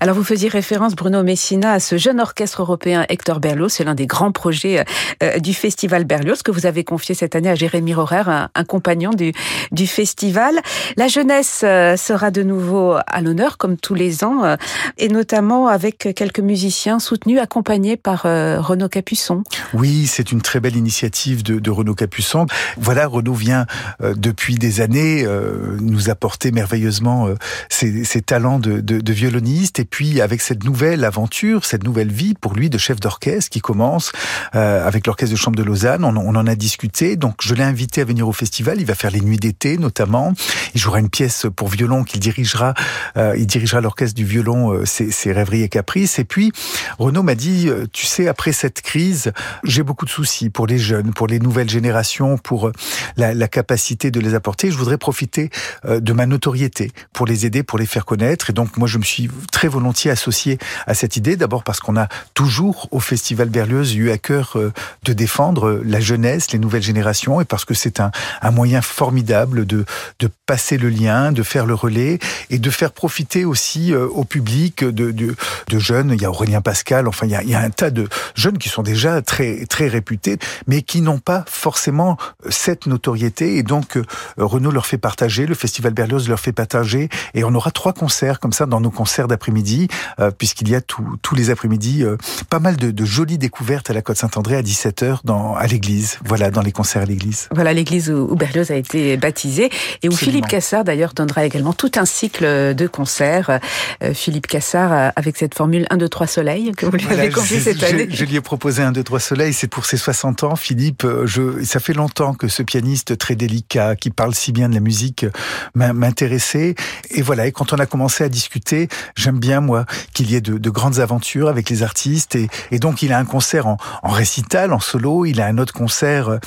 Alors 0.00 0.14
vous 0.14 0.24
faisiez 0.24 0.48
référence, 0.48 0.94
Bruno 0.94 1.22
Messina, 1.22 1.72
à 1.72 1.80
ce 1.80 1.96
jeune 1.96 2.20
orchestre 2.20 2.62
européen 2.62 3.04
Hector 3.08 3.40
Berlioz. 3.40 3.72
C'est 3.72 3.84
l'un 3.84 3.94
des 3.94 4.06
grands 4.06 4.32
projets 4.32 4.84
euh, 5.22 5.38
du 5.38 5.54
festival 5.54 6.04
Berlioz 6.04 6.42
que 6.42 6.50
vous 6.50 6.66
avez 6.66 6.84
confié 6.84 7.14
cette 7.14 7.34
année 7.34 7.48
à 7.48 7.54
Jérémy 7.54 7.94
Rorer, 7.94 8.22
un, 8.26 8.64
compagnon 8.64 9.10
du, 9.10 9.86
festival. 9.86 10.54
La 10.96 11.08
jeunesse 11.08 11.62
euh, 11.64 11.96
sera 11.96 12.30
de 12.30 12.42
nouveau 12.42 12.96
à 13.06 13.20
l'honneur, 13.20 13.58
comme 13.58 13.76
tous 13.76 13.94
les 13.94 14.24
ans, 14.24 14.44
euh, 14.44 14.56
et 14.98 15.08
notamment 15.08 15.68
avec 15.68 16.14
quelques 16.14 16.40
musiciens 16.40 16.98
soutenus, 16.98 17.38
accompagnés 17.40 17.96
par 17.96 18.26
euh, 18.26 18.60
Renaud 18.60 18.88
Capuçon. 18.88 19.42
Oui, 19.74 20.06
c'est 20.06 20.32
une 20.32 20.42
très 20.42 20.60
belle 20.60 20.76
initiative 20.76 21.42
de, 21.42 21.70
Renaud 21.70 21.94
Capuçon. 21.94 22.46
Voilà, 22.76 23.06
Renaud 23.06 23.34
vient 23.34 23.66
euh, 24.02 24.14
depuis 24.16 24.56
des 24.56 24.80
années 24.80 25.24
euh, 25.24 25.76
nous 25.80 26.10
apporter 26.10 26.52
merveilleusement 26.52 27.28
ses, 27.68 28.04
talents 28.22 28.58
de 28.58 29.12
violoniste 29.12 29.55
et 29.78 29.84
puis 29.84 30.20
avec 30.20 30.40
cette 30.40 30.64
nouvelle 30.64 31.04
aventure, 31.04 31.64
cette 31.64 31.84
nouvelle 31.84 32.10
vie 32.12 32.34
pour 32.34 32.54
lui 32.54 32.68
de 32.68 32.78
chef 32.78 33.00
d'orchestre 33.00 33.50
qui 33.50 33.60
commence 33.60 34.12
euh, 34.54 34.86
avec 34.86 35.06
l'orchestre 35.06 35.32
de 35.32 35.38
chambre 35.38 35.56
de 35.56 35.62
Lausanne, 35.62 36.04
on, 36.04 36.16
on 36.16 36.34
en 36.34 36.46
a 36.46 36.54
discuté. 36.54 37.16
Donc 37.16 37.36
je 37.40 37.54
l'ai 37.54 37.62
invité 37.62 38.02
à 38.02 38.04
venir 38.04 38.28
au 38.28 38.32
festival. 38.32 38.80
Il 38.80 38.86
va 38.86 38.94
faire 38.94 39.10
les 39.10 39.20
nuits 39.20 39.38
d'été 39.38 39.78
notamment. 39.78 40.34
Il 40.74 40.80
jouera 40.80 41.00
une 41.00 41.08
pièce 41.08 41.46
pour 41.56 41.68
violon 41.68 42.04
qu'il 42.04 42.20
dirigera. 42.20 42.74
Euh, 43.16 43.34
il 43.36 43.46
dirigera 43.46 43.80
l'orchestre 43.80 44.14
du 44.14 44.24
violon, 44.24 44.72
euh, 44.72 44.84
ses, 44.84 45.10
ses, 45.10 45.32
rêveries 45.32 45.62
et 45.62 45.68
caprices. 45.68 46.18
Et 46.18 46.24
puis 46.24 46.52
Renaud 46.98 47.22
m'a 47.22 47.34
dit, 47.34 47.68
euh, 47.68 47.86
tu 47.92 48.06
sais, 48.06 48.28
après 48.28 48.52
cette 48.52 48.82
crise, 48.82 49.32
j'ai 49.64 49.82
beaucoup 49.82 50.04
de 50.04 50.10
soucis 50.10 50.50
pour 50.50 50.66
les 50.66 50.78
jeunes, 50.78 51.12
pour 51.12 51.26
les 51.26 51.38
nouvelles 51.38 51.70
générations, 51.70 52.36
pour 52.38 52.68
euh, 52.68 52.72
la, 53.16 53.32
la 53.34 53.48
capacité 53.48 54.10
de 54.10 54.20
les 54.20 54.34
apporter. 54.34 54.70
Je 54.70 54.76
voudrais 54.76 54.98
profiter 54.98 55.50
euh, 55.84 56.00
de 56.00 56.12
ma 56.12 56.26
notoriété 56.26 56.90
pour 57.12 57.26
les 57.26 57.46
aider, 57.46 57.62
pour 57.62 57.78
les 57.78 57.86
faire 57.86 58.04
connaître. 58.04 58.50
Et 58.50 58.52
donc 58.52 58.76
moi 58.76 58.88
je 58.88 58.98
me 58.98 59.04
suis 59.04 59.28
très 59.50 59.68
volontiers 59.68 60.10
associé 60.10 60.58
à 60.86 60.94
cette 60.94 61.16
idée, 61.16 61.36
d'abord 61.36 61.62
parce 61.62 61.80
qu'on 61.80 61.96
a 61.96 62.08
toujours 62.34 62.88
au 62.90 63.00
Festival 63.00 63.48
Berlioz 63.48 63.94
eu 63.94 64.10
à 64.10 64.18
cœur 64.18 64.52
euh, 64.56 64.72
de 65.04 65.12
défendre 65.12 65.80
la 65.84 66.00
jeunesse, 66.00 66.52
les 66.52 66.58
nouvelles 66.58 66.82
générations, 66.82 67.40
et 67.40 67.44
parce 67.44 67.64
que 67.64 67.74
c'est 67.74 68.00
un, 68.00 68.10
un, 68.42 68.50
moyen 68.50 68.82
formidable 68.82 69.66
de, 69.66 69.84
de 70.18 70.30
passer 70.46 70.78
le 70.78 70.88
lien, 70.88 71.32
de 71.32 71.42
faire 71.42 71.66
le 71.66 71.74
relais, 71.74 72.18
et 72.50 72.58
de 72.58 72.70
faire 72.70 72.92
profiter 72.92 73.44
aussi 73.44 73.92
euh, 73.92 74.06
au 74.06 74.24
public 74.24 74.84
de, 74.84 75.10
de, 75.10 75.34
de 75.68 75.78
jeunes. 75.78 76.12
Il 76.14 76.22
y 76.22 76.24
a 76.24 76.30
Aurélien 76.30 76.60
Pascal, 76.60 77.08
enfin 77.08 77.26
il 77.26 77.32
y, 77.32 77.36
a, 77.36 77.42
il 77.42 77.50
y 77.50 77.54
a 77.54 77.60
un 77.60 77.70
tas 77.70 77.90
de 77.90 78.08
jeunes 78.34 78.58
qui 78.58 78.68
sont 78.68 78.82
déjà 78.82 79.22
très, 79.22 79.66
très 79.66 79.88
réputés, 79.88 80.38
mais 80.66 80.82
qui 80.82 81.00
n'ont 81.00 81.18
pas 81.18 81.44
forcément 81.48 82.16
cette 82.48 82.86
notoriété, 82.86 83.56
et 83.56 83.62
donc 83.62 83.96
euh, 83.96 84.04
Renaud 84.36 84.70
leur 84.70 84.86
fait 84.86 84.98
partager, 84.98 85.46
le 85.46 85.54
Festival 85.54 85.92
Berlioz 85.92 86.28
leur 86.28 86.40
fait 86.40 86.52
partager, 86.52 87.08
et 87.34 87.44
on 87.44 87.54
aura 87.54 87.70
trois 87.70 87.92
concerts 87.92 88.40
comme 88.40 88.52
ça 88.52 88.66
dans 88.66 88.80
nos 88.80 88.90
concerts 88.90 89.28
d'après-midi, 89.36 89.88
euh, 90.18 90.30
puisqu'il 90.30 90.68
y 90.68 90.74
a 90.74 90.80
tout, 90.80 91.04
tous 91.22 91.34
les 91.34 91.50
après-midi 91.50 92.02
euh, 92.02 92.16
pas 92.48 92.58
mal 92.58 92.76
de, 92.76 92.90
de, 92.90 93.04
jolies 93.04 93.38
découvertes 93.38 93.90
à 93.90 93.92
la 93.92 94.02
Côte 94.02 94.16
Saint-André 94.16 94.56
à 94.56 94.62
17h 94.62 95.18
dans, 95.24 95.54
à 95.54 95.66
l'église. 95.66 96.18
Voilà, 96.24 96.50
dans 96.50 96.62
les 96.62 96.72
concerts 96.72 97.02
à 97.02 97.04
l'église. 97.04 97.48
Voilà, 97.52 97.72
l'église 97.72 98.10
où, 98.10 98.28
où, 98.30 98.36
Berlioz 98.36 98.70
a 98.70 98.76
été 98.76 99.16
baptisé 99.16 99.66
et 100.02 100.08
où 100.08 100.12
Absolument. 100.12 100.16
Philippe 100.16 100.46
Cassard 100.46 100.84
d'ailleurs 100.84 101.12
donnera 101.12 101.44
également 101.44 101.72
tout 101.72 101.92
un 101.96 102.06
cycle 102.06 102.74
de 102.74 102.86
concerts. 102.86 103.60
Euh, 104.02 104.14
Philippe 104.14 104.46
Cassard 104.46 104.92
euh, 104.92 105.10
avec 105.16 105.36
cette 105.36 105.54
formule 105.54 105.86
1, 105.90 105.96
2, 105.96 106.08
3 106.08 106.26
soleil 106.26 106.72
que 106.72 106.86
vous 106.86 106.92
lui 106.92 107.04
voilà, 107.04 107.24
avez 107.24 107.32
confiée 107.32 107.60
cette 107.60 107.82
année. 107.82 108.06
Je, 108.10 108.16
je, 108.16 108.24
lui 108.24 108.36
ai 108.36 108.40
proposé 108.40 108.82
1, 108.82 108.92
2, 108.92 109.02
3 109.02 109.20
soleil, 109.20 109.52
c'est 109.52 109.68
pour 109.68 109.86
ses 109.86 109.96
60 109.96 110.44
ans. 110.44 110.56
Philippe, 110.56 111.04
euh, 111.04 111.26
je, 111.26 111.62
ça 111.64 111.80
fait 111.80 111.92
longtemps 111.92 112.34
que 112.34 112.48
ce 112.48 112.62
pianiste 112.62 113.18
très 113.18 113.36
délicat, 113.36 113.96
qui 113.96 114.10
parle 114.10 114.34
si 114.34 114.52
bien 114.52 114.68
de 114.68 114.74
la 114.74 114.80
musique, 114.80 115.26
m'intéressait. 115.74 116.74
Et 117.10 117.22
voilà, 117.22 117.46
et 117.46 117.52
quand 117.52 117.72
on 117.72 117.76
a 117.76 117.86
commencé 117.86 118.24
à 118.24 118.28
discuter, 118.28 118.88
j'aime 119.26 119.40
bien, 119.40 119.60
moi, 119.60 119.86
qu'il 120.14 120.30
y 120.30 120.36
ait 120.36 120.40
de, 120.40 120.56
de, 120.56 120.70
grandes 120.70 121.00
aventures 121.00 121.48
avec 121.48 121.68
les 121.68 121.82
artistes. 121.82 122.36
Et, 122.70 122.78
donc, 122.78 123.02
il 123.02 123.12
a 123.12 123.18
un 123.18 123.24
concert 123.24 123.66
en, 123.66 123.76
récital, 124.04 124.72
en 124.72 124.78
solo. 124.78 125.24
Il 125.24 125.40
a 125.40 125.46
un 125.46 125.58
autre 125.58 125.72
concert 125.72 126.38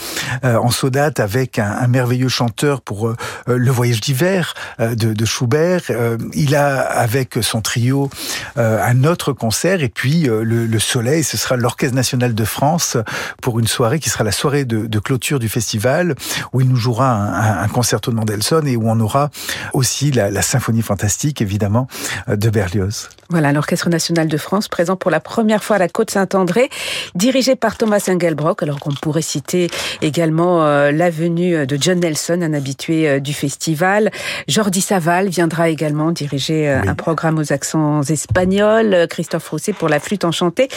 euh, 0.46 0.56
en 0.56 0.72
sonate 0.72 1.20
avec 1.20 1.60
un, 1.60 1.70
un, 1.70 1.88
merveilleux 1.88 2.30
chanteur 2.30 2.80
pour 2.80 3.10
euh, 3.10 3.18
Le 3.48 3.70
Voyage 3.70 4.00
d'hiver 4.00 4.54
euh, 4.80 4.96
de, 4.96 5.26
Schubert. 5.26 5.82
Euh, 5.90 6.18
il 6.34 6.56
a, 6.56 6.80
avec 6.80 7.38
son 7.42 7.60
trio, 7.60 8.10
euh, 8.58 8.82
un 8.82 9.04
autre 9.04 9.34
concert. 9.34 9.84
Et 9.84 9.90
puis, 9.90 10.22
le, 10.22 10.44
le, 10.44 10.80
Soleil, 10.80 11.26
ce 11.26 11.36
sera 11.36 11.58
l'Orchestre 11.58 11.96
national 11.96 12.34
de 12.34 12.46
France 12.46 12.96
pour 13.42 13.60
une 13.60 13.68
soirée 13.68 14.00
qui 14.00 14.10
sera 14.10 14.24
la 14.24 14.32
soirée 14.32 14.64
de, 14.64 15.00
clôture 15.00 15.40
du 15.40 15.50
festival, 15.50 16.16
où 16.54 16.62
il 16.62 16.70
nous 16.70 16.78
jouera 16.78 17.12
un, 17.12 17.64
un, 17.64 17.68
concerto 17.68 18.12
de 18.12 18.16
Mendelssohn 18.16 18.66
et 18.68 18.78
où 18.78 18.90
on 18.90 19.00
aura 19.02 19.32
aussi 19.74 20.12
la, 20.12 20.32
la 20.32 20.42
symphonie 20.42 20.82
fantastique, 20.82 21.42
évidemment, 21.42 21.88
de 22.28 22.50
Berlioz. 22.70 23.10
Voilà, 23.32 23.52
l'Orchestre 23.52 23.90
national 23.90 24.28
de 24.28 24.38
France, 24.38 24.68
présent 24.68 24.96
pour 24.96 25.12
la 25.12 25.20
première 25.20 25.64
fois 25.64 25.76
à 25.76 25.80
la 25.80 25.88
Côte-Saint-André, 25.88 26.68
dirigé 27.14 27.56
par 27.56 27.78
Thomas 27.78 28.04
Engelbrock, 28.10 28.64
alors 28.64 28.80
qu'on 28.80 28.94
pourrait 28.94 29.22
citer 29.22 29.70
également 30.02 30.66
euh, 30.66 30.92
la 30.92 31.12
venue 31.12 31.68
de 31.68 31.78
John 31.80 32.00
Nelson, 32.00 32.40
un 32.42 32.56
habitué 32.56 33.08
euh, 33.08 33.20
du 33.20 33.34
festival. 33.34 34.10
Jordi 34.48 34.82
Saval 34.82 35.30
viendra 35.30 35.70
également 35.70 36.12
diriger 36.12 36.68
euh, 36.68 36.80
oui. 36.82 36.90
un 36.90 36.96
programme 36.96 37.38
aux 37.38 37.54
accents 37.54 38.02
espagnols. 38.02 39.06
Christophe 39.12 39.48
Rousset 39.48 39.74
pour 39.74 39.90
la 39.90 40.00
flûte 40.00 40.26
enchantée. 40.26 40.68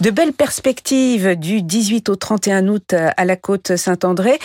De 0.00 0.10
belles 0.10 0.34
perspectives 0.34 1.34
du 1.36 1.62
18 1.62 2.10
au 2.10 2.16
31 2.16 2.68
août 2.68 2.94
à 2.94 3.24
la 3.24 3.36
Côte-Saint-André. 3.36 4.38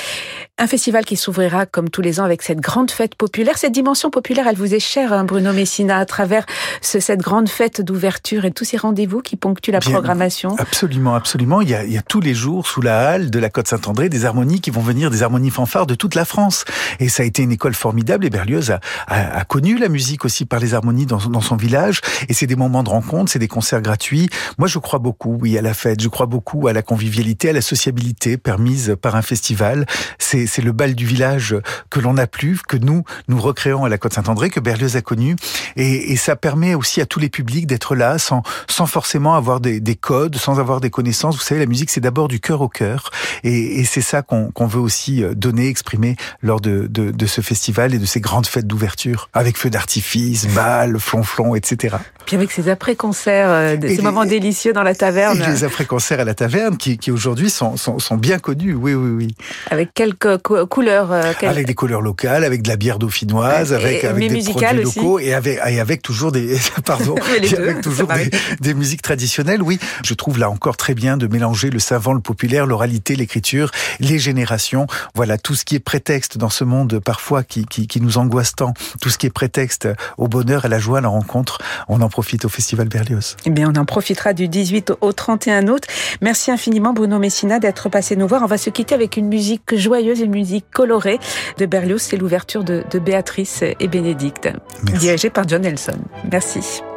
Un 0.57 0.67
festival 0.67 1.03
qui 1.03 1.17
s'ouvrira 1.17 1.65
comme 1.65 1.89
tous 1.89 2.01
les 2.01 2.21
ans 2.21 2.23
avec 2.23 2.41
cette 2.43 2.61
grande 2.61 2.91
fête 2.91 3.15
populaire. 3.15 3.57
Cette 3.57 3.73
dimension 3.73 4.09
populaire, 4.09 4.47
elle 4.47 4.55
vous 4.55 4.73
est 4.73 4.79
chère, 4.79 5.11
hein, 5.11 5.25
Bruno 5.25 5.51
Messina, 5.51 5.97
à 5.97 6.05
travers 6.05 6.45
ce, 6.81 6.96
cette 6.99 7.21
grande 7.21 7.49
fête 7.49 7.81
d'ouverture 7.81 8.45
et 8.45 8.51
tous 8.51 8.65
ces 8.65 8.77
rendez-vous 8.77 9.21
qui 9.21 9.35
ponctuent 9.35 9.71
la 9.71 9.79
Bien, 9.79 9.91
programmation 9.91 10.55
Absolument, 10.57 11.15
absolument. 11.15 11.61
Il 11.61 11.69
y, 11.69 11.75
a, 11.75 11.83
il 11.83 11.91
y, 11.91 11.97
a, 11.97 12.01
tous 12.01 12.21
les 12.21 12.33
jours 12.33 12.67
sous 12.67 12.81
la 12.81 13.09
halle 13.09 13.29
de 13.29 13.39
la 13.39 13.49
Côte 13.49 13.67
Saint-André 13.67 14.09
des 14.09 14.25
harmonies 14.25 14.61
qui 14.61 14.71
vont 14.71 14.81
venir, 14.81 15.11
des 15.11 15.23
harmonies 15.23 15.51
fanfares 15.51 15.87
de 15.87 15.95
toute 15.95 16.15
la 16.15 16.25
France. 16.25 16.65
Et 16.99 17.09
ça 17.09 17.23
a 17.23 17.25
été 17.25 17.43
une 17.43 17.51
école 17.51 17.73
formidable 17.73 18.25
et 18.25 18.29
Berlioz 18.29 18.71
a, 18.71 18.79
a, 19.07 19.39
a 19.39 19.45
connu 19.45 19.77
la 19.77 19.89
musique 19.89 20.25
aussi 20.25 20.45
par 20.45 20.59
les 20.59 20.73
harmonies 20.73 21.05
dans, 21.05 21.17
dans 21.17 21.41
son 21.41 21.55
village. 21.55 22.01
Et 22.29 22.33
c'est 22.33 22.47
des 22.47 22.55
moments 22.55 22.83
de 22.83 22.89
rencontre, 22.89 23.31
c'est 23.31 23.39
des 23.39 23.47
concerts 23.47 23.81
gratuits. 23.81 24.29
Moi, 24.57 24.67
je 24.67 24.79
crois 24.79 24.99
beaucoup, 24.99 25.37
oui, 25.41 25.57
à 25.57 25.61
la 25.61 25.73
fête. 25.73 26.01
Je 26.01 26.09
crois 26.09 26.25
beaucoup 26.25 26.67
à 26.67 26.73
la 26.73 26.81
convivialité, 26.81 27.49
à 27.49 27.53
la 27.53 27.61
sociabilité 27.61 28.37
permise 28.37 28.95
par 29.01 29.15
un 29.15 29.21
festival. 29.21 29.85
C'est 30.19 30.61
le 30.61 30.71
bal 30.71 30.95
du 30.95 31.05
village 31.05 31.55
que 31.89 31.99
l'on 31.99 32.13
n'a 32.13 32.27
plus, 32.27 32.61
que 32.67 32.77
nous, 32.77 33.03
nous 33.27 33.39
recréons 33.39 33.85
à 33.85 33.89
la 33.89 33.97
Côte 33.97 34.13
Saint-André, 34.13 34.49
que 34.49 34.59
Berlioz 34.59 34.95
a 34.95 35.01
connu. 35.01 35.35
Et, 35.75 36.11
et 36.11 36.15
ça 36.15 36.35
permet 36.35 36.73
aussi 36.73 36.86
aussi 36.87 37.01
à 37.01 37.05
tous 37.05 37.19
les 37.19 37.27
publics 37.27 37.67
d'être 37.67 37.95
là 37.95 38.17
sans, 38.17 38.43
sans 38.69 38.85
forcément 38.85 39.35
avoir 39.35 39.59
des, 39.59 39.81
des, 39.81 39.95
codes, 39.95 40.37
sans 40.37 40.57
avoir 40.57 40.79
des 40.79 40.89
connaissances. 40.89 41.35
Vous 41.35 41.41
savez, 41.41 41.59
la 41.59 41.65
musique, 41.65 41.89
c'est 41.89 41.99
d'abord 41.99 42.29
du 42.29 42.39
cœur 42.39 42.61
au 42.61 42.69
cœur. 42.69 43.11
Et, 43.43 43.81
et 43.81 43.83
c'est 43.83 44.01
ça 44.01 44.21
qu'on 44.21 44.67
veut 44.67 44.79
aussi 44.79 45.21
euh, 45.21 45.33
donner, 45.33 45.67
exprimer 45.67 46.15
lors 46.41 46.61
de, 46.61 46.87
de, 46.89 47.11
de, 47.11 47.25
ce 47.25 47.41
festival 47.41 47.93
et 47.93 47.99
de 47.99 48.05
ces 48.05 48.21
grandes 48.21 48.47
fêtes 48.47 48.67
d'ouverture, 48.67 49.29
avec 49.33 49.57
feux 49.57 49.69
d'artifice, 49.69 50.47
balles, 50.55 50.97
flonflons, 50.97 51.55
etc. 51.55 51.97
Puis 52.25 52.37
avec 52.37 52.51
ces 52.51 52.69
après-concerts, 52.69 53.49
euh, 53.49 53.75
ces 53.81 54.01
moments 54.01 54.25
délicieux 54.25 54.71
dans 54.71 54.83
la 54.83 54.95
taverne. 54.95 55.41
Et 55.41 55.45
les 55.45 55.63
après-concerts 55.65 56.21
à 56.21 56.25
la 56.25 56.35
taverne 56.35 56.77
qui, 56.77 56.97
qui 56.97 57.11
aujourd'hui 57.11 57.49
sont, 57.49 57.75
sont, 57.75 57.99
sont, 57.99 58.15
bien 58.15 58.39
connus, 58.39 58.73
oui, 58.73 58.93
oui, 58.93 59.11
oui. 59.11 59.35
Avec 59.71 59.93
quelques 59.93 60.37
couleurs 60.37 61.11
euh, 61.11 61.33
Avec 61.41 61.67
des 61.67 61.75
couleurs 61.75 62.01
locales, 62.01 62.45
avec 62.45 62.61
de 62.61 62.69
la 62.69 62.77
bière 62.77 62.99
dauphinoise, 62.99 63.73
avec, 63.73 64.05
avec 64.05 64.31
des 64.31 64.41
produits 64.43 64.83
locaux 64.83 65.19
et 65.19 65.33
avec, 65.33 65.59
et 65.67 65.79
avec 65.79 66.01
toujours 66.01 66.31
des, 66.31 66.57
pardon, 66.85 67.15
avec 67.57 67.81
toujours 67.81 68.07
des, 68.07 68.29
des, 68.59 68.73
musiques 68.73 69.01
traditionnelles, 69.01 69.61
oui. 69.61 69.79
Je 70.03 70.13
trouve 70.13 70.39
là 70.39 70.49
encore 70.49 70.77
très 70.77 70.93
bien 70.93 71.17
de 71.17 71.27
mélanger 71.27 71.69
le 71.69 71.79
savant, 71.79 72.13
le 72.13 72.19
populaire, 72.19 72.65
l'oralité, 72.65 73.15
l'écriture, 73.15 73.71
les 73.99 74.19
générations. 74.19 74.87
Voilà, 75.15 75.37
tout 75.37 75.55
ce 75.55 75.65
qui 75.65 75.75
est 75.75 75.79
prétexte 75.79 76.37
dans 76.37 76.49
ce 76.49 76.63
monde 76.63 76.99
parfois 76.99 77.43
qui, 77.43 77.65
qui, 77.65 77.87
qui 77.87 78.01
nous 78.01 78.17
angoisse 78.17 78.53
tant, 78.55 78.73
tout 79.01 79.09
ce 79.09 79.17
qui 79.17 79.25
est 79.27 79.31
prétexte 79.31 79.87
au 80.17 80.27
bonheur, 80.27 80.65
à 80.65 80.67
la 80.67 80.79
joie, 80.79 80.99
à 80.99 81.01
la 81.01 81.09
rencontre, 81.09 81.59
on 81.87 82.01
en 82.01 82.09
profite 82.09 82.45
au 82.45 82.49
Festival 82.49 82.87
Berlioz. 82.87 83.35
Eh 83.45 83.49
bien, 83.49 83.71
on 83.73 83.79
en 83.79 83.85
profitera 83.85 84.33
du 84.33 84.47
18 84.47 84.93
au 85.01 85.13
31 85.13 85.67
août. 85.67 85.83
Merci 86.21 86.51
infiniment, 86.51 86.93
Bruno 86.93 87.19
Messina, 87.19 87.59
d'être 87.59 87.89
passé 87.89 88.15
nous 88.15 88.27
voir. 88.27 88.43
On 88.43 88.47
va 88.47 88.57
se 88.57 88.69
quitter 88.69 88.95
avec 88.95 89.17
une 89.17 89.27
musique 89.27 89.75
joyeuse, 89.75 90.19
une 90.19 90.31
musique 90.31 90.65
colorée 90.71 91.19
de 91.57 91.65
Berlioz. 91.65 92.01
C'est 92.01 92.17
l'ouverture 92.17 92.63
de, 92.63 92.83
de, 92.89 92.99
Béatrice 92.99 93.63
et 93.63 93.87
Bénédicte, 93.87 94.49
dirigée 94.83 95.29
par 95.29 95.47
John 95.47 95.61
Nelson. 95.61 95.97
Merci. 96.31 96.56
Подписывайтесь. 96.57 96.96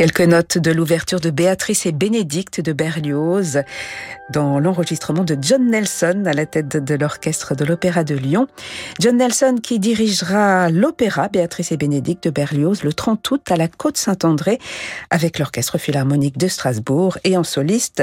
Quelques 0.00 0.22
notes 0.22 0.56
de 0.56 0.70
l'ouverture 0.70 1.20
de 1.20 1.28
Béatrice 1.28 1.84
et 1.84 1.92
Bénédicte 1.92 2.62
de 2.62 2.72
Berlioz 2.72 3.60
dans 4.30 4.58
l'enregistrement 4.58 5.24
de 5.24 5.36
John 5.38 5.66
Nelson 5.66 6.22
à 6.24 6.32
la 6.32 6.46
tête 6.46 6.68
de 6.68 6.94
l'orchestre 6.94 7.54
de 7.54 7.66
l'Opéra 7.66 8.02
de 8.02 8.14
Lyon. 8.14 8.46
John 8.98 9.18
Nelson 9.18 9.56
qui 9.62 9.78
dirigera 9.78 10.70
l'opéra 10.70 11.28
Béatrice 11.28 11.70
et 11.72 11.76
Bénédicte 11.76 12.24
de 12.24 12.30
Berlioz 12.30 12.82
le 12.82 12.94
30 12.94 13.30
août 13.30 13.50
à 13.50 13.56
la 13.56 13.68
Côte 13.68 13.98
Saint-André 13.98 14.58
avec 15.10 15.38
l'orchestre 15.38 15.76
philharmonique 15.76 16.38
de 16.38 16.48
Strasbourg 16.48 17.18
et 17.24 17.36
en 17.36 17.44
soliste 17.44 18.02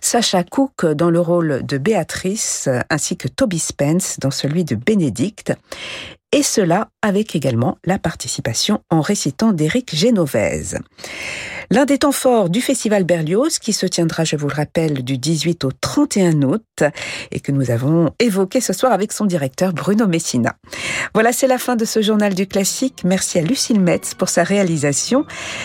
Sacha 0.00 0.44
Cook 0.44 0.86
dans 0.86 1.10
le 1.10 1.20
rôle 1.20 1.60
de 1.66 1.76
Béatrice 1.76 2.70
ainsi 2.88 3.18
que 3.18 3.28
Toby 3.28 3.58
Spence 3.58 4.18
dans 4.18 4.30
celui 4.30 4.64
de 4.64 4.76
Bénédicte 4.76 5.52
et 6.34 6.42
cela 6.42 6.88
avec 7.00 7.36
également 7.36 7.78
la 7.84 8.00
participation 8.00 8.80
en 8.90 9.00
récitant 9.00 9.52
d'Éric 9.52 9.94
Génovèse. 9.94 10.80
L'un 11.70 11.86
des 11.86 11.98
temps 11.98 12.12
forts 12.12 12.50
du 12.50 12.60
Festival 12.60 13.04
Berlioz, 13.04 13.58
qui 13.58 13.72
se 13.72 13.86
tiendra, 13.86 14.24
je 14.24 14.36
vous 14.36 14.48
le 14.48 14.54
rappelle, 14.54 15.02
du 15.02 15.16
18 15.16 15.64
au 15.64 15.70
31 15.72 16.42
août, 16.42 16.82
et 17.30 17.40
que 17.40 17.52
nous 17.52 17.70
avons 17.70 18.10
évoqué 18.18 18.60
ce 18.60 18.72
soir 18.72 18.92
avec 18.92 19.12
son 19.12 19.24
directeur 19.24 19.72
Bruno 19.72 20.06
Messina. 20.06 20.56
Voilà, 21.14 21.32
c'est 21.32 21.46
la 21.46 21.58
fin 21.58 21.76
de 21.76 21.84
ce 21.84 22.02
journal 22.02 22.34
du 22.34 22.46
classique. 22.46 23.02
Merci 23.04 23.38
à 23.38 23.42
Lucille 23.42 23.80
Metz 23.80 24.14
pour 24.14 24.28
sa 24.28 24.44
réalisation. 24.44 25.24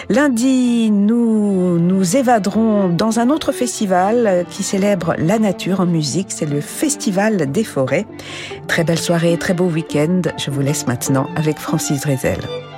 Lundi, 0.10 0.90
nous 0.92 1.80
nous 1.80 2.16
évaderons 2.16 2.90
dans 2.90 3.20
un 3.20 3.30
autre 3.30 3.52
festival 3.52 4.46
qui 4.50 4.64
célèbre 4.64 5.16
la 5.18 5.40
nature 5.40 5.82
en 5.82 5.86
musique. 5.86 6.28
C'est 6.30 6.46
le 6.46 6.62
Festival 6.62 7.52
des 7.52 7.64
forêts. 7.64 8.06
Très 8.68 8.84
belle 8.84 9.00
soirée, 9.00 9.38
très 9.38 9.54
beau 9.54 9.66
week-end. 9.66 10.22
Je 10.38 10.52
vous 10.60 10.66
laisse 10.66 10.88
maintenant 10.88 11.30
avec 11.38 11.58
Francis 11.58 12.02
Drezel. 12.02 12.69